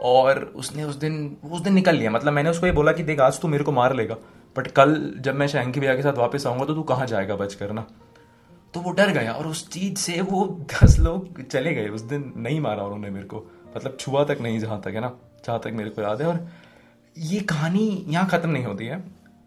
और 0.00 0.44
उसने 0.44 0.84
उस 0.84 0.96
दिन 0.96 1.36
उस 1.52 1.60
दिन 1.60 1.74
निकल 1.74 1.96
लिया। 1.96 2.10
मतलब 2.10 2.32
मैंने 2.32 2.50
उसको 2.50 2.66
ये 2.66 2.72
बोला 2.72 2.92
कि 2.92 3.02
देख 3.02 3.20
आज 3.20 3.40
तू 3.40 3.48
मेरे 3.48 3.64
को 3.64 3.72
मार 3.72 3.94
लेगा। 3.94 4.14
बट 4.56 4.66
कल 4.66 5.14
जब 5.20 5.34
मैं 5.34 5.46
शांकी 5.46 5.80
भैया 5.80 5.96
के 5.96 6.02
साथ 6.02 6.12
वापस 6.12 6.46
आऊँगा 6.46 6.64
तो 6.64 6.74
तू 6.74 6.82
कहाँ 6.82 7.06
जाएगा 7.06 7.36
बच 7.36 7.54
कर 7.54 7.72
ना? 7.72 7.86
तो 8.74 8.80
वो 8.80 8.90
डर 8.90 9.08
गया 9.08 9.32
और 9.32 9.46
उस 9.46 9.70
चीज़ 9.70 9.96
से 9.96 10.20
वो 10.20 10.66
दस 10.84 10.98
लोग 10.98 11.42
चले 11.42 11.74
गए। 11.74 11.88
उस 11.88 12.00
दिन 12.00 12.32
नहीं 12.36 12.60
मारा 12.60 12.82
उन्होंने 12.82 13.10
मेरे 13.10 13.26
को। 13.26 13.57
मतलब 13.76 13.96
छुआ 14.00 14.24
तक 14.24 14.38
नहीं 14.40 14.58
जहाँ 14.60 14.80
तक 14.84 14.94
है 14.94 15.00
ना 15.00 15.12
जहाँ 15.46 15.58
तक 15.64 15.72
मेरे 15.74 15.90
को 15.90 16.02
याद 16.02 16.22
है। 16.22 16.28
और 16.28 16.46
ये 17.16 17.40
कहानी 17.50 18.04
यहाँ 18.08 18.28
खत्म 18.28 18.50
नहीं 18.50 18.64
होती 18.64 18.86
है। 18.86 19.02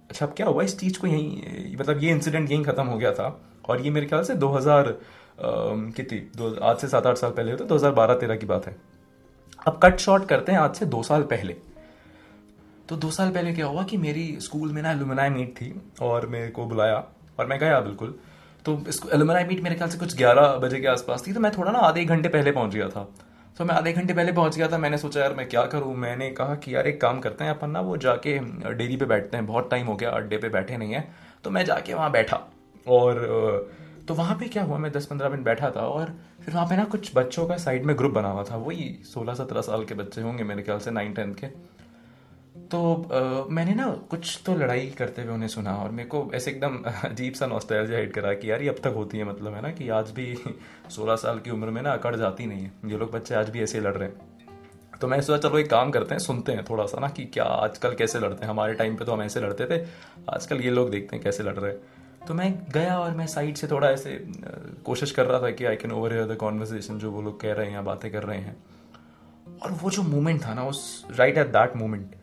अच्छा 0.09 0.25
अब 0.25 0.33
क्या 0.33 0.47
हुआ? 0.47 0.63
इस 0.63 0.77
चीज़ 0.79 0.99
को 0.99 1.07
यहीं 1.07 1.75
मतलब 1.77 2.03
ये 2.03 2.11
इंसिडेंट 2.11 2.51
यहीं 2.51 2.63
खत्म 2.63 2.85
हो 2.85 2.97
गया 2.97 3.11
था। 3.13 3.39
और 3.69 3.81
ये 3.81 3.89
मेरे 3.89 4.05
ख्याल 4.05 4.23
से 4.23 4.35
2000 4.35 4.87
अम, 4.87 5.89
कितनी? 5.91 6.17
दो 6.37 6.53
आज 6.61 6.77
से 6.77 6.87
सात 6.87 7.05
आठ 7.07 7.17
साल 7.17 7.31
पहले 7.31 7.51
होता 7.51 7.65
दो 7.65 7.75
हज़ार 7.75 7.91
बारह 7.93 8.13
तेरह 8.15 8.35
की 8.35 8.45
बात 8.45 8.65
है। 8.67 8.75
अब 9.59 9.79
कट 9.83 9.99
शॉर्ट 9.99 10.27
करते 10.27 10.51
हैं 10.51 10.59
आज 10.59 10.75
से 10.75 10.85
दो 10.87 11.01
साल 11.03 11.23
पहले। 11.31 11.55
तो 12.89 12.95
दो 12.97 13.09
साल 13.11 13.29
पहले 13.29 13.53
क्या 13.53 13.65
हुआ 13.65 13.83
कि 13.83 13.97
मेरी 13.97 14.25
स्कूल 14.41 14.71
में 14.71 14.81
ना 14.81 14.91
एलुमनाई 14.91 15.29
मीट 15.29 15.55
थी 15.55 15.73
और 16.01 16.27
मेरे 16.27 16.47
को 16.49 16.65
बुलाया 16.65 17.03
और 17.39 17.45
मैं 17.45 17.59
गया 17.59 17.79
बिल्कुल। 17.79 18.15
तो 18.65 18.73
एलुमनाई 19.13 19.43
मीट 19.43 19.61
मेरे 19.63 19.75
ख्याल 19.75 19.89
से 19.89 19.97
कुछ 19.97 20.15
11 20.17 20.55
बजे 20.57 20.79
के 20.79 20.87
आसपास 20.87 21.27
थी 21.27 21.33
तो 21.33 21.39
मैं 21.39 21.51
थोड़ा 21.57 21.71
ना 21.71 21.79
आधे 21.79 22.01
एक 22.01 22.07
घंटे 22.07 22.29
पहले 22.29 22.51
पहुँच 22.51 22.73
गया 22.75 22.89
था। 22.89 23.07
तो 23.61 23.65
मैं 23.65 23.75
आधे 23.75 23.91
घंटे 23.93 24.13
पहले 24.13 24.31
पहुँच 24.31 24.55
गया 24.57 24.67
था, 24.67 24.77
मैंने 24.77 24.97
सोचा, 24.97 25.19
यार, 25.19 25.33
मैं 25.33 25.47
क्या 25.49 25.65
करूँ? 25.65 25.93
मैंने 25.95 26.29
कहा 26.31 26.55
कि, 26.55 26.73
यार, 26.75 26.87
एक 26.87 26.99
काम 27.01 27.19
करते 27.19 27.43
हैं 27.43 27.51
अपन 27.51 27.69
ना, 27.69 27.81
वो 27.81 27.97
जाके 27.97 28.37
डेरी 28.73 28.95
पे 28.97 29.05
बैठते 29.05 29.37
हैं। 29.37 29.45
बहुत 29.45 29.69
टाइम 29.71 29.87
हो 29.87 29.95
गया, 29.95 30.09
अड्डे 30.09 30.37
पे 30.37 30.49
बैठे 30.49 30.77
नहीं 30.77 30.93
है। 30.93 31.07
तो 31.43 31.49
मैं 31.49 31.65
जाके 31.65 31.93
वहाँ 31.93 32.11
बैठा 32.11 32.39
और 32.87 33.19
तो 34.07 34.13
वहाँ 34.13 34.35
पे 34.35 34.47
क्या 34.47 34.63
हुआ, 34.63 34.77
मैं 34.77 34.91
दस 34.91 35.05
पंद्रह 35.05 35.29
मिनट 35.29 35.43
बैठा 35.45 35.69
था 35.69 35.81
और 35.81 36.13
फिर 36.45 36.53
वहाँ 36.53 36.65
पे 36.67 36.77
ना 36.77 36.83
कुछ 36.85 37.11
बच्चों 37.15 37.45
का 37.47 37.57
साइड 37.57 37.85
में 37.85 37.97
ग्रुप 37.97 38.11
बना 38.11 38.27
हुआ 38.27 38.43
था। 38.43 38.55
वही 38.57 38.99
सोलह 39.03 39.33
सत्रह 39.33 39.61
साल 39.61 39.85
के 39.85 39.93
बच्चे 39.93 40.21
होंगे 40.21 40.43
मेरे 40.43 40.61
ख्याल 40.61 40.79
से 40.79 40.91
नाइन 40.91 41.13
टेंथ 41.13 41.35
के। 41.35 41.47
तो 42.55 42.79
अ, 42.95 43.47
मैंने 43.51 43.73
ना 43.75 43.87
कुछ 44.09 44.41
तो 44.45 44.55
लड़ाई 44.55 44.87
करते 44.97 45.21
हुए 45.21 45.33
उन्हें 45.33 45.47
सुना 45.47 45.75
और 45.75 45.91
मेरे 45.91 46.09
को 46.09 46.31
ऐसे 46.35 46.51
एकदम 46.51 46.83
अजीब 47.05 47.33
सा 47.33 47.45
नॉस्टैल्जिया 47.45 47.99
हिट 47.99 48.13
करा 48.13 48.33
कि 48.33 48.51
यार 48.51 48.61
ये 48.61 48.69
अब 48.69 48.75
तक 48.75 48.93
होती 48.95 49.17
है 49.17 49.23
मतलब 49.23 49.53
है 49.53 49.61
ना? 49.61 49.71
कि 49.71 49.89
आज 49.89 50.11
भी 50.11 50.37
सोलह 50.89 51.15
साल 51.15 51.39
की 51.39 51.49
उम्र 51.49 51.69
में 51.69 51.81
ना 51.81 51.91
अकड़ 51.91 52.15
जाती 52.15 52.45
नहीं 52.45 52.61
है। 52.61 52.71
ये 52.85 52.97
लोग 52.97 53.11
बच्चे 53.11 53.35
आज 53.35 53.49
भी 53.49 53.61
ऐसे 53.63 53.79
लड़ 53.79 53.93
रहे 53.93 54.09
हैं। 54.09 54.21
तो 55.01 55.07
मैं 55.07 55.21
सोचा 55.21 55.49
चलो 55.49 55.57
एक 55.57 55.69
काम 55.69 55.91
करते 55.91 56.13
हैं 56.13 56.19
सुनते 56.19 56.51
हैं 56.51 56.65
थोड़ा 56.69 56.85
सा 56.85 56.99
ना 56.99 57.07
कि 57.07 57.25
क्या 57.25 57.43
आजकल 57.43 57.95
कैसे 57.95 58.19
लड़ते 58.19 58.45
हैं। 58.45 58.51
हमारे 58.51 58.73
टाइम 58.73 58.95
पे 58.95 59.05
तो 59.05 59.11
हम 59.11 59.21
ऐसे 59.21 59.39
लड़ते 59.39 59.65
थे 59.65 59.85
आजकल 60.29 60.61
ये 60.61 60.71
लोग 60.71 60.91
देखते 60.91 61.15
हैं 61.15 61.23
कैसे 61.25 61.43
लड़ 61.43 61.55
रहे 61.55 61.71
हैं। 61.71 61.79
तो 62.27 62.33
मैं 62.33 62.71
गया 62.73 62.99
और 62.99 63.11
मैं 63.11 63.27
साइड 63.27 63.55
से 63.55 63.67
थोड़ा 63.67 63.89
ऐसे 63.89 64.27
कोशिश 64.85 65.11
कर 65.11 65.25
रहा 65.25 65.41
था 65.41 65.51
कि 65.51 65.65
I 65.65 65.75
can 65.75 65.91
overhear 66.13 66.27
the 66.27 66.35
conversation 66.35 66.97
जो 66.97 67.11
वो 67.11 67.21
लोग 67.21 67.41
कह 67.41 67.53
रहे 67.53 67.65
हैं 67.65 67.73
या 67.73 67.81
बातें 67.81 68.11
कर 68.11 68.23
रहे 68.23 68.37
हैं। 68.37 68.57
और 69.63 69.71
वो 69.71 69.89
जो 69.89 70.01
मोमेंट 70.01 70.45
था 70.45 70.53
ना 70.53 70.63
उस 70.63 71.07
राइट 71.11 71.37
एट 71.37 71.47
दैट 71.47 71.75
मोमेंट 71.75 72.15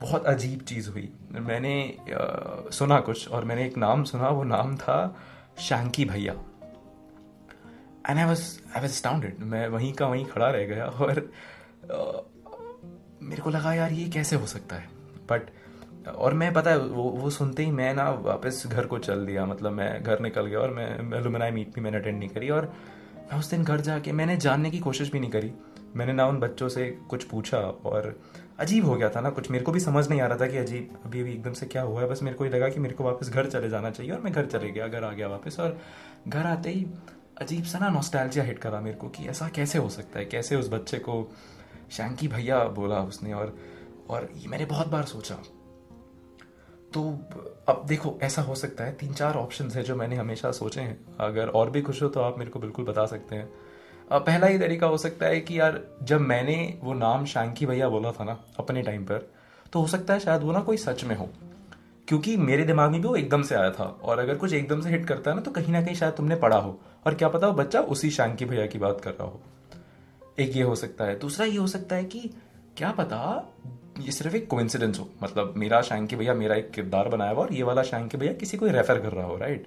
बहुत 0.00 0.26
अजीब 0.26 0.60
चीज़ 0.60 0.90
हुई। 0.90 1.08
मैंने 1.30 1.72
आ, 1.90 2.70
सुना 2.70 3.00
कुछ 3.00 3.28
और 3.28 3.44
मैंने 3.44 3.66
एक 3.66 3.76
नाम 3.78 4.04
सुना 4.04 4.28
वो 4.28 4.44
नाम 4.44 4.76
था 4.76 5.16
शैंकी 5.58 6.04
भैया। 6.04 6.32
And 8.08 8.18
I 8.18 8.24
was 8.24 8.42
I 8.76 8.80
was 8.80 8.92
astounded 8.92 9.38
मैं 9.40 9.66
वहीं 9.68 9.92
का 9.92 10.06
वहीं 10.06 10.24
खड़ा 10.24 10.50
रह 10.50 10.64
गया 10.64 10.84
और 10.84 11.30
आ, 11.92 12.20
मेरे 13.22 13.42
को 13.42 13.50
लगा 13.50 13.74
यार 13.74 13.92
ये 13.92 14.08
कैसे 14.08 14.36
हो 14.36 14.46
सकता 14.46 14.76
है? 14.76 14.88
बट 15.30 15.50
और 16.08 16.34
मैं 16.34 16.52
पता 16.52 16.70
है 16.70 16.78
वो 16.78 17.02
वो 17.02 17.30
सुनते 17.30 17.64
ही 17.64 17.70
मैं 17.70 17.94
ना 17.94 18.10
वापस 18.10 18.62
घर 18.66 18.86
को 18.86 18.98
चल 18.98 19.26
दिया। 19.26 19.44
मतलब 19.46 19.72
मैं 19.72 20.02
घर 20.02 20.20
निकल 20.20 20.46
गया 20.46 20.58
और 20.58 20.70
मैं 20.70 21.18
एलुमनाई 21.18 21.50
मीट 21.50 21.74
भी 21.74 21.80
मैंने 21.80 21.98
अटेंड 21.98 22.18
नहीं 22.18 22.28
करी 22.28 22.48
और 22.50 22.72
मैं 23.32 23.38
उस 23.38 23.50
दिन 23.50 23.64
घर 23.64 23.80
जाके 23.80 24.12
मैंने 24.12 24.36
जानने 24.36 24.70
की 24.70 24.78
कोशिश 24.78 25.12
भी 25.12 25.20
नहीं 25.20 25.30
करी। 25.30 25.52
मैंने 25.96 26.12
ना 26.12 26.26
उन 26.26 26.38
बच्चों 26.38 26.68
से 26.68 26.98
कुछ 27.10 27.24
पूछा 27.24 27.58
और 27.58 28.20
अजीब 28.60 28.86
हो 28.86 28.94
गया 28.96 29.08
था 29.08 29.20
ना 29.20 29.30
कुछ। 29.30 29.50
मेरे 29.50 29.64
को 29.64 29.72
भी 29.72 29.80
समझ 29.80 30.08
नहीं 30.08 30.20
आ 30.20 30.26
रहा 30.26 30.38
था 30.38 30.46
कि 30.46 30.56
अजीब, 30.56 30.98
अभी 31.04 31.20
अभी 31.20 31.32
एकदम 31.32 31.52
से 31.52 31.66
क्या 31.66 31.82
हुआ 31.82 32.02
है। 32.02 32.08
बस 32.08 32.22
मेरे 32.22 32.36
को 32.36 32.44
ही 32.44 32.50
लगा 32.50 32.68
कि 32.68 32.80
मेरे 32.80 32.94
को 32.94 33.04
वापस 33.04 33.28
घर 33.28 33.50
चले 33.50 33.68
जाना 33.68 33.90
चाहिए 33.90 34.12
और 34.12 34.20
मैं 34.20 34.32
घर 34.32 34.46
चले 34.46 34.70
गया, 34.70 34.88
घर 34.88 35.04
आ 35.04 35.12
गया 35.12 35.28
वापस। 35.28 35.60
और 35.60 35.78
घर 36.28 36.46
आते 36.46 36.70
ही 36.70 36.86
अजीब 37.38 37.64
सा 37.64 37.78
ना 37.78 37.88
नॉस्टैल्जिया 37.88 38.44
हिट 38.44 38.58
करा 38.58 38.80
मेरे 38.80 38.96
को 38.96 39.08
कि 39.08 39.28
ऐसा 39.28 39.48
कैसे 39.48 39.78
हो 39.78 39.88
सकता 39.88 40.18
है? 40.18 40.24
कैसे 40.24 40.56
उस 40.56 40.68
बच्चे 40.68 40.98
को 40.98 41.32
शैंकी 41.90 42.28
भैया 42.28 42.64
बोला 42.64 43.00
उसने? 43.00 43.32
और 43.32 43.56
और 44.10 44.28
ये 44.36 44.48
मैंने 44.48 44.64
बहुत 44.64 44.88
बार 44.88 45.02
सोचा। 45.02 45.34
तो 46.94 47.18
अब 47.68 47.84
देखो, 47.86 48.18
ऐसा 48.22 48.42
हो 48.42 48.54
सकता 48.54 48.84
है। 48.84 48.92
तीन 48.92 49.14
चार 49.14 49.34
ऑप्शन 49.34 49.70
है 49.70 49.82
जो 49.82 49.96
मैंने 49.96 50.16
हमेशा 50.16 50.50
सोचे 50.52 50.80
हैं। 50.80 51.16
अगर 51.20 51.48
और 51.48 51.70
भी 51.70 51.82
कुछ 51.82 52.02
हो 52.02 52.08
तो 52.08 52.20
आप 52.20 52.38
मेरे 52.38 52.50
को 52.50 52.58
बिल्कुल 52.58 52.84
बता 52.84 53.06
सकते 53.06 53.36
हैं। 53.36 53.52
पहला 54.18 54.46
ही 54.46 54.58
तरीका 54.58 54.86
हो 54.86 54.98
सकता 54.98 55.26
है 55.26 55.40
कि 55.40 55.60
यार, 55.60 55.80
जब 56.02 56.20
मैंने 56.20 56.78
वो 56.82 56.94
नाम 56.94 57.24
शांकी 57.24 57.66
भैया 57.66 57.88
बोला 57.88 58.12
था 58.12 58.24
ना, 58.24 58.38
अपने 58.58 58.82
टाइम 58.82 59.04
पर 59.04 59.30
तो 59.72 59.80
हो 59.80 59.86
सकता 59.86 60.14
है 60.14 60.20
शायद 60.20 60.42
वो 60.42 60.52
ना 60.52 60.60
कोई 60.60 60.76
सच 60.76 61.04
में 61.04 61.16
हो। 61.16 61.28
क्योंकि 62.08 62.36
मेरे 62.36 62.64
दिमाग 62.64 62.90
में 62.90 63.00
भी 63.02 63.08
वो 63.08 63.16
एकदम 63.16 63.42
से 63.42 63.54
आया 63.54 63.70
था, 63.70 63.84
और 64.02 64.18
अगर 64.18 64.34
कुछ 64.34 64.52
एकदम 64.52 64.80
से 64.80 64.90
हिट 64.90 65.06
करता 65.06 65.30
है 65.30 65.36
ना 65.36 65.42
तो 65.42 65.50
कहीं 65.50 65.72
ना 65.72 65.82
कहीं 65.82 65.94
शायद 65.94 66.12
तुमने 66.12 66.36
पढ़ा 66.36 66.56
हो। 66.56 66.80
और 67.06 67.14
क्या 67.14 67.28
पता 67.28 67.46
वो 67.46 67.52
बच्चा 67.52 67.80
उसी 67.80 68.10
शांकी 68.10 68.44
भैया 68.44 68.66
की 68.66 68.78
बात 68.78 69.00
कर 69.00 69.10
रहा 69.10 69.24
हो। 69.24 69.40
एक 70.38 70.56
ये 70.56 70.62
हो 70.62 70.74
सकता 70.74 71.04
है। 71.04 71.18
दूसरा 71.18 71.46
ये 71.46 71.56
हो 71.56 71.66
सकता 71.66 71.96
है 71.96 72.04
कि 72.04 72.30
क्या 72.76 72.90
पता, 72.92 73.48
ये 74.00 74.12
सिर्फ़ 74.12 74.36
एक 74.36 74.48
कोइंसिडेंस 74.48 74.98
हो। 74.98 75.08
मतलब 75.22 75.54
मेरा 75.56 75.80
शांकी 75.82 76.16
भैया 76.16 76.34
मेरा 76.34 76.54
एक 76.54 76.70
किरदार 76.70 77.08
बनाया 77.08 77.30
हुआ 77.30 77.44
और 77.44 77.52
ये 77.52 77.62
वाला 77.62 77.82
शांकी 77.82 78.16
भैया 78.16 78.32
किसी 78.32 78.56
को 78.56 78.66
रेफर 78.66 79.00
कर 79.00 79.12
रहा 79.12 79.26
हो 79.26 79.36
राइट 79.36 79.66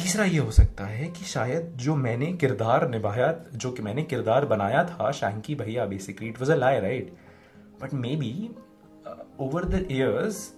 तीसरा 0.00 0.24
ये 0.24 0.38
हो 0.38 0.50
सकता 0.50 0.84
है 0.84 1.08
कि 1.08 1.24
शायद 1.24 1.72
जो 1.76 1.96
मैंने 1.96 2.32
किरदार 2.32 2.88
निभाया 2.88 3.34
जो 3.54 3.72
कि 3.72 3.82
मैंने 3.82 4.02
किरदार 4.02 4.44
बनाया 4.44 4.84
था 4.84 5.10
शैंकी 5.10 5.54
भैया 5.54 5.84
basically 5.86 6.28
it 6.28 6.40
was 6.40 6.52
a 6.52 6.54
lie 6.54 6.80
right 6.80 7.14
but 7.82 7.94
maybe 8.16 8.50
over 9.40 9.64
the 9.64 9.88
years 9.90 10.54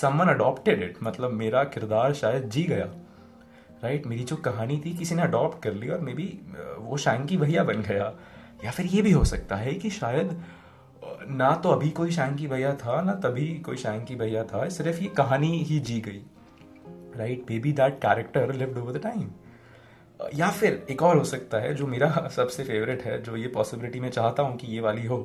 someone 0.00 0.28
adopted 0.28 0.82
it 0.82 0.96
मतलब 1.02 1.30
मेरा 1.30 1.64
किरदार 1.64 2.14
शायद 2.14 2.50
जी 2.50 2.62
गया 2.62 2.84
राइट 3.84 3.96
right? 3.96 4.06
मेरी 4.06 4.24
जो 4.24 4.36
कहानी 4.36 4.82
थी 4.86 4.96
किसी 4.96 5.14
ने 5.14 5.22
अडॉप्ट 5.22 5.62
कर 5.62 5.72
ली 5.72 5.88
और 5.88 6.00
मे 6.00 6.14
बी 6.14 6.40
uh, 6.50 6.78
वो 6.78 6.96
शैंकी 6.96 7.36
भैया 7.36 7.64
बन 7.64 7.82
गया। 7.82 8.12
या 8.64 8.70
फिर 8.70 8.86
ये 8.86 9.02
भी 9.02 9.10
हो 9.10 9.24
सकता 9.24 9.56
है 9.56 9.74
कि 9.74 9.90
शायद 9.90 10.28
uh, 10.28 11.30
ना 11.30 11.54
तो 11.54 11.68
अभी 11.68 11.90
कोई 11.90 12.10
शैंकी 12.10 12.46
भैया 12.46 12.74
था 12.74 13.02
ना 13.02 13.12
तभी 13.12 13.58
कोई 13.58 13.76
शैंकी 13.76 14.16
भैया 14.16 14.44
था 14.44 14.68
सिर्फ़ 14.68 15.00
ये 15.00 15.08
कहानी 15.08 15.62
ही 15.62 15.78
जी 15.80 16.00
गई। 16.00 16.22
Right? 17.16 17.44
Maybe 17.58 17.72
that 17.72 17.98
character 18.02 18.52
lived 18.54 18.78
over 18.78 18.98
the 18.98 19.02
time 19.02 19.28
या 20.34 20.48
फिर 20.50 20.86
एक 20.90 21.02
और 21.02 21.16
हो 21.18 21.24
सकता 21.24 21.58
है, 21.58 21.74
जो 21.74 21.86
मेरा 21.86 22.28
सबसे 22.36 22.64
फेवरेट 22.64 23.02
है, 23.02 23.22
जो 23.22 23.36
ये 23.36 23.48
पॉसिबिलिटी 23.48 24.00
मैं 24.00 24.10
चाहता 24.10 24.42
हूँ 24.42 24.56
कि 24.56 24.66
ये 24.66 24.80
वाली 24.80 25.06
हो, 25.06 25.18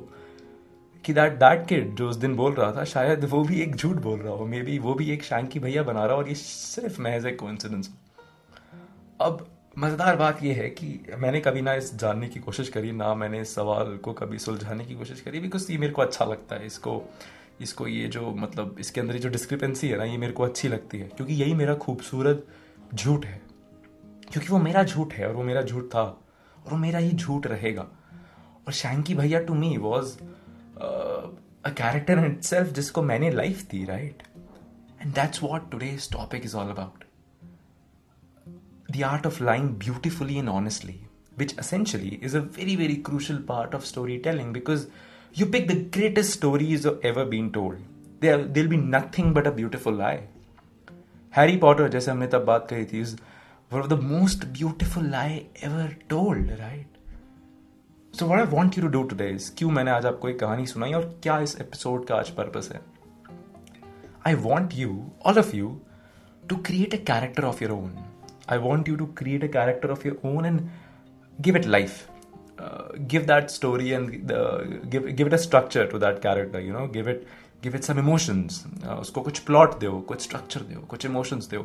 कि 1.04 1.12
दैट 1.12 1.32
दैट 1.34 1.66
किड 1.66 1.94
जो 1.96 2.08
उस 2.08 2.16
दिन 2.16 2.34
बोल 2.36 2.52
रहा 2.54 2.72
था, 2.72 2.84
शायद 2.84 3.24
वो 3.24 3.42
भी 3.44 3.60
एक 3.62 3.76
झूठ 3.76 3.96
बोल 3.98 4.18
रहा 4.20 4.32
हो 4.32 4.46
मे 4.46 4.60
बी 4.62 4.78
वो 4.78 4.94
भी 4.94 5.10
एक 5.10 5.22
शांकी 5.24 5.60
भैया 5.60 5.82
बना 5.82 6.04
रहा 6.04 6.14
हो, 6.14 6.22
और 6.22 6.28
ये 6.28 6.34
सिर्फ़ 6.34 7.00
महज 7.02 7.26
एक 7.26 7.38
कोइंसिडेंस 7.38 7.90
अब 9.20 9.46
मज़ेदार 9.78 10.16
बात 10.16 10.42
यह 10.42 10.56
है 10.56 10.68
कि 10.70 10.86
मैंने 11.18 11.40
कभी 11.40 11.62
ना 11.62 11.74
इस 11.74 11.94
जानने 11.94 12.28
की 12.28 12.40
कोशिश 12.40 12.68
करी, 12.68 12.92
ना 12.92 13.14
मैंने 13.14 13.40
इस 13.40 13.54
सवाल 13.54 13.96
को 13.96 14.12
कभी 14.12 14.38
सुलझाने 14.38 14.84
की 14.84 14.94
कोशिश 14.94 15.20
करी 15.20 15.40
बिकॉज़ 15.40 15.70
ये 15.72 15.78
मेरे 15.78 15.92
को 15.92 16.02
अच्छा 16.02 16.24
लगता 16.24 16.56
है, 16.56 16.66
इसको 16.66 17.02
इसको 17.60 17.86
ये 17.86 18.08
जो 18.08 18.30
मतलब 18.34 18.76
इसके 18.80 19.00
अंदर 19.00 19.18
जो 19.18 19.28
डिस्क्रिपेंसी 19.28 19.88
है 19.88 19.98
ना 19.98 20.04
ये 20.04 20.16
मेरे 20.18 20.32
को 20.32 20.42
अच्छी 20.42 20.68
लगती 20.68 20.98
है 20.98 21.08
क्योंकि 21.08 21.34
यही 21.34 21.54
मेरा 21.54 21.74
खूबसूरत 21.74 22.46
झूठ 22.94 23.26
है। 23.26 23.40
क्योंकि 24.32 24.48
वो 24.48 24.58
मेरा 24.58 24.82
झूठ 24.84 25.12
है 25.12 25.28
और 25.28 25.34
वो 25.34 25.42
मेरा 25.42 25.62
झूठ 25.62 25.84
था 25.84 26.02
और 26.02 26.70
वो 26.70 26.76
मेरा 26.76 26.98
ही 26.98 27.12
झूठ 27.12 27.46
रहेगा। 27.46 27.82
और 28.66 28.72
Shanky 28.72 29.14
bhaiya 29.14 29.40
to 29.40 29.54
me 29.54 29.76
was 29.76 30.16
a 31.64 31.70
character 31.70 32.18
in 32.18 32.32
itself 32.32 32.72
जिसको 32.72 33.02
मैंने 33.02 33.30
life 33.30 33.62
the 33.70 33.84
right 33.84 34.22
and 35.02 35.14
that's 35.14 35.42
what 35.42 35.70
today's 35.70 36.10
topic 36.12 36.44
is 36.44 36.56
all 36.56 36.70
about 36.70 37.04
the 38.94 39.02
art 39.08 39.26
of 39.28 39.36
lying 39.40 39.68
beautifully 39.82 40.34
and 40.38 40.50
honestly, 40.54 40.94
which 41.40 41.52
essentially 41.60 42.10
is 42.28 42.34
a 42.34 42.40
very, 42.56 42.72
very 42.76 42.96
crucial 42.96 43.38
part 43.50 43.76
of 43.76 43.86
storytelling 43.90 44.50
because 44.56 44.82
You 45.34 45.46
pick 45.46 45.66
the 45.66 45.76
greatest 45.76 46.34
stories 46.34 46.84
ever 47.02 47.24
been 47.24 47.50
told. 47.52 47.76
There, 48.20 48.36
there'll 48.36 48.68
be 48.68 48.76
nothing 48.76 49.32
but 49.32 49.46
a 49.46 49.52
beautiful 49.52 49.94
lie. 49.94 50.20
Harry 51.32 51.56
Potter 51.56 51.88
जैसे 51.88 52.10
हमने 52.10 52.26
तब 52.26 52.44
बात 52.44 52.66
कही 52.70 52.84
थी 52.84 53.00
is 53.00 53.14
one 53.70 53.80
of 53.80 53.86
the 53.88 53.98
most 54.00 54.44
beautiful 54.58 55.06
lie 55.10 55.34
ever 55.64 55.94
told 56.10 56.50
right 56.58 56.98
so 58.14 58.26
what 58.26 58.40
I 58.40 58.46
want 58.52 58.78
you 58.78 58.82
to 58.82 58.88
do 58.90 59.02
today 59.08 59.28
is 59.34 59.50
क्यों 59.58 59.70
मैंने 59.70 59.90
आज 59.90 60.06
आपको 60.06 60.28
एक 60.28 60.38
कहानी 60.40 60.66
सुनाई 60.66 60.92
और 60.92 61.08
क्या 61.22 61.38
इस 61.40 61.56
एपिसोड 61.60 62.06
का 62.06 62.16
आज 62.16 62.30
पर्पस 62.40 62.70
है 62.72 62.80
I 64.26 64.34
want 64.44 64.74
you 64.74 65.02
all 65.26 65.38
of 65.38 65.56
you 65.56 65.76
to 66.50 66.56
create 66.66 66.94
a 66.94 67.04
character 67.06 67.44
of 67.44 67.64
your 67.64 67.72
own 67.72 67.92
I 68.50 68.58
want 68.68 68.88
you 68.88 68.96
to 68.96 69.06
create 69.18 69.44
a 69.44 69.52
character 69.52 69.90
of 69.90 70.06
your 70.08 70.20
own 70.34 70.46
and 70.46 70.60
give 71.38 71.56
it 71.56 71.66
life 71.66 72.02
uh, 72.02 72.11
give 73.08 73.26
that 73.26 73.50
story 73.50 73.92
and 73.92 74.28
the, 74.28 74.80
give 74.88 75.16
give 75.16 75.26
it 75.26 75.32
a 75.32 75.38
structure 75.38 75.86
to 75.86 75.98
that 75.98 76.20
character 76.22 76.60
you 76.60 76.72
know 76.72 76.86
give 76.86 77.08
it 77.08 77.26
give 77.62 77.74
it 77.74 77.84
some 77.84 77.98
emotions 77.98 78.64
uh, 78.84 78.98
उसको 79.00 79.20
कुछ 79.20 79.42
plot 79.50 79.78
दो 79.80 80.00
कुछ 80.08 80.28
structure 80.28 80.62
दो 80.70 80.80
कुछ 80.86 81.06
emotions 81.06 81.50
दो 81.50 81.64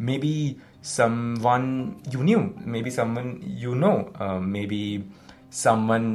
maybe 0.00 0.34
someone 0.82 1.66
you 2.12 2.22
knew 2.28 2.42
maybe 2.74 2.90
someone 2.90 3.32
you 3.64 3.74
know 3.74 3.96
uh, 4.20 4.38
maybe 4.56 5.04
someone 5.50 6.06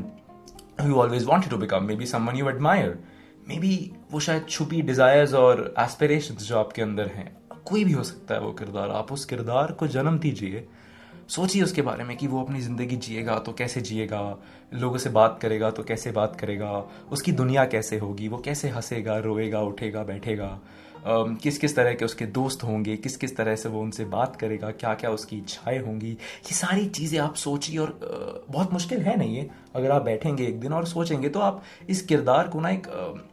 you 0.84 1.00
always 1.00 1.26
wanted 1.26 1.50
to 1.50 1.58
become 1.58 1.86
maybe 1.88 2.06
someone 2.14 2.36
you 2.36 2.50
admire 2.54 2.96
maybe 3.50 3.74
वो 4.12 4.20
शायद 4.20 4.46
छुपी 4.50 4.82
डिजायर्स 4.82 5.34
और 5.34 5.74
एस्पिरेशंस 5.80 6.48
जो 6.48 6.58
आपके 6.58 6.82
अंदर 6.82 7.08
हैं 7.08 7.32
कोई 7.66 7.84
भी 7.84 7.92
हो 7.92 8.04
सकता 8.04 8.34
है 8.34 8.42
वो 8.42 8.52
किरदार 8.52 8.90
आप 8.90 9.12
उस 9.12 9.26
किरदार 9.26 9.72
को 9.72 9.88
जन्म 9.88 10.18
दीजिए 10.20 10.68
सोचिए 11.30 11.64
उसके 11.64 11.82
बारे 11.82 12.04
में 12.04 12.16
कि 12.18 12.28
वो 12.28 12.42
अपनी 12.44 12.60
ज़िंदगी 12.62 12.96
जिएगा 12.98 13.38
तो 13.40 13.52
कैसे 13.54 13.82
जिएगा, 13.82 14.38
लोगों 14.74 14.98
से 14.98 15.10
बात 15.10 15.38
करेगा 15.42 15.70
तो 15.72 15.84
कैसे 15.84 16.12
बात 16.12 16.36
करेगा, 16.40 16.72
उसकी 17.12 17.32
दुनिया 17.32 17.66
कैसे 17.66 17.98
होगी, 17.98 18.28
वो 18.28 18.38
कैसे 18.38 18.70
हंसेगा, 18.70 19.18
रोएगा, 19.20 19.62
उठेगा, 19.62 20.04
बैठेगा 20.04 20.60
किस 21.08 21.58
किस 21.58 21.76
तरह 21.76 21.94
के 21.94 22.06
उसके 22.06 22.26
दोस्त 22.28 22.64
होंगे 22.64 22.96
किस 22.98 23.18
किस 23.18 23.36
तरह 23.38 23.56
से 23.56 23.70
वो 23.70 23.82
उनसे 23.82 24.06
बात 24.06 24.36
करेगा 24.36 24.70
क्या 24.72 24.94
क्या 24.94 25.10
उसकी 25.12 25.38
इच्छाएँ 25.38 25.80
होंगी, 25.80 26.12
ये 26.12 26.54
सारी 26.54 26.86
चीज़ें 26.88 27.20
आप 27.20 27.36
सोचिए 27.36 27.78
और 27.78 28.00
बहुत 28.50 28.74
मुश्किल 28.74 29.02
है 29.02 29.16
नहीं 29.18 29.36
ये? 29.36 29.50
अगर 29.76 29.92
आप 29.92 30.02
बैठेंगे 30.02 30.48
एक 30.48 30.60
दिन 30.60 30.74
और 30.74 30.86
सोचेंगे 30.86 31.30
तो 31.30 31.40
आप 31.40 31.64
इस 31.90 32.02
किरदार 32.02 32.48
को 32.48 32.60
ना 32.60 32.70
एक 32.70 32.88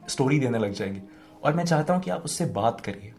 स्टोरी 0.08 0.38
देने 0.38 0.58
लग 0.58 0.72
जाएँगे। 0.72 1.02
और 1.44 1.54
मैं 1.54 1.64
चाहता 1.64 1.94
हूँ 1.94 2.02
कि 2.02 2.10
आप 2.10 2.24
उससे 2.24 2.46
बात 2.52 2.80
करिए। 2.80 3.12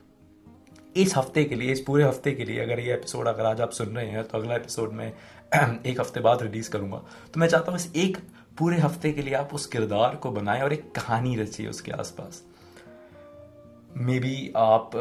इस 0.96 1.16
हफ़्ते 1.18 1.44
के 1.44 1.56
लिए 1.56 1.72
इस 1.72 1.80
पूरे 1.80 2.04
हफ़्ते 2.04 2.32
के 2.32 2.46
लिए 2.46 2.60
अगर 2.60 2.80
ये 2.80 2.94
एपिसोड 2.94 3.28
अगर 3.28 3.46
आज 3.46 3.62
आप 3.62 3.72
सुन 3.72 3.96
रहे 3.96 4.06
हैं 4.06 4.24
तो 4.24 4.38
अगला 4.38 4.56
एपिसोड 4.56 4.92
में 4.92 5.08
एक 5.86 6.00
हफ़्ते 6.00 6.20
बाद 6.20 6.42
रिलीज़ 6.42 6.70
करूँगा। 6.70 6.98
तो 7.34 7.40
मैं 7.40 7.48
चाहता 7.48 7.72
हूँ 7.72 7.80
इस 7.80 7.92
एक 7.96 8.18
पूरे 8.58 8.78
हफ़्ते 8.78 9.12
के 9.12 9.22
लिए 9.22 9.34
आप 9.34 9.54
उस 9.54 9.66
किरदार 9.66 10.16
को 10.16 10.32
बनाएँ 10.32 10.62
और 10.62 10.74
एक 10.74 10.92
कहानी 10.92 11.36
रचिए 11.36 11.68
उसके 11.68 11.92
आसपास। 11.92 12.42
मे 13.98 14.20
बी 14.20 14.52
आप 14.58 14.92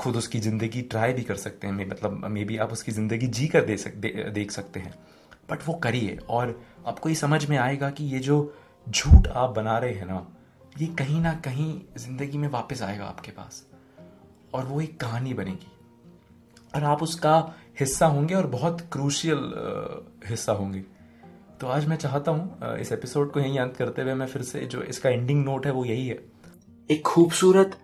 खुद 0.00 0.16
उसकी 0.16 0.38
ज़िंदगी 0.40 0.82
ट्राई 0.82 1.12
भी 1.12 1.22
कर 1.22 1.36
सकते 1.36 1.66
हैं 1.66 1.88
मतलब 1.88 2.26
मे 2.26 2.44
बी 2.44 2.56
आप 2.56 2.72
उसकी 2.72 2.92
ज़िंदगी 2.92 3.26
जी 3.28 3.46
कर 3.46 3.64
दे 3.64 3.76
सक, 3.76 3.94
दे, 3.94 4.30
देख 4.30 4.50
सकते 4.50 4.80
हैं। 4.80 4.94
बट 5.50 5.66
वो 5.66 5.74
करिए 5.74 6.18
और 6.28 6.60
आपको 6.86 7.08
ये 7.08 7.14
समझ 7.14 7.44
में 7.46 7.56
आएगा 7.56 7.90
कि 7.90 8.04
ये 8.04 8.18
जो 8.18 8.54
झूठ 8.86 9.28
आप 9.28 9.50
बना 9.50 9.78
रहे 9.78 9.92
हैं 9.92 10.06
ना 10.06 10.26
ये 10.80 10.86
कहीं 10.94 11.20
ना 11.20 11.34
कहीं 11.44 11.80
ज़िंदगी 11.98 12.38
में 12.38 12.48
वापस 12.48 12.82
आएगा 12.82 13.04
आपके 13.04 13.30
पास। 13.30 13.64
और 14.54 14.64
वो 14.64 14.80
एक 14.80 15.00
कहानी 15.00 15.34
बनेगी। 15.34 15.72
और 16.74 16.84
आप 16.84 17.02
उसका 17.02 17.54
हिस्सा 17.80 18.06
होंगे 18.06 18.34
और 18.34 18.46
बहुत 18.46 18.80
क्रूशियल 18.92 19.52
हिस्सा 20.26 20.52
होंगे। 20.52 20.84
तो 21.60 21.66
आज 21.66 21.86
मैं 21.86 21.96
चाहता 21.96 22.30
हूँ 22.30 22.78
इस 22.78 22.92
एपिसोड 22.92 23.32
को 23.32 23.40
यहीं 23.40 23.58
अंत 23.58 23.76
करते 23.76 24.02
हुए 24.02 24.14
मैं 24.14 24.26
फिर 24.26 24.42
से 24.42 24.60
जो 24.66 24.82
इसका 24.82 25.10
एंडिंग 25.10 25.44
नोट 25.44 25.66
है 25.66 25.72
वो 25.72 25.84
यही 25.84 26.06
है। 26.08 26.18
एक 26.88 27.02
खूबसूरत 27.02 27.78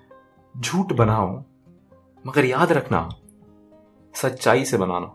झूठ 0.54 0.92
बनाओ, 0.92 1.42
मगर 2.24 2.44
याद 2.44 2.72
रखना, 2.72 3.08
सच्चाई 4.14 4.64
से 4.64 4.76
बनाना। 4.76 5.14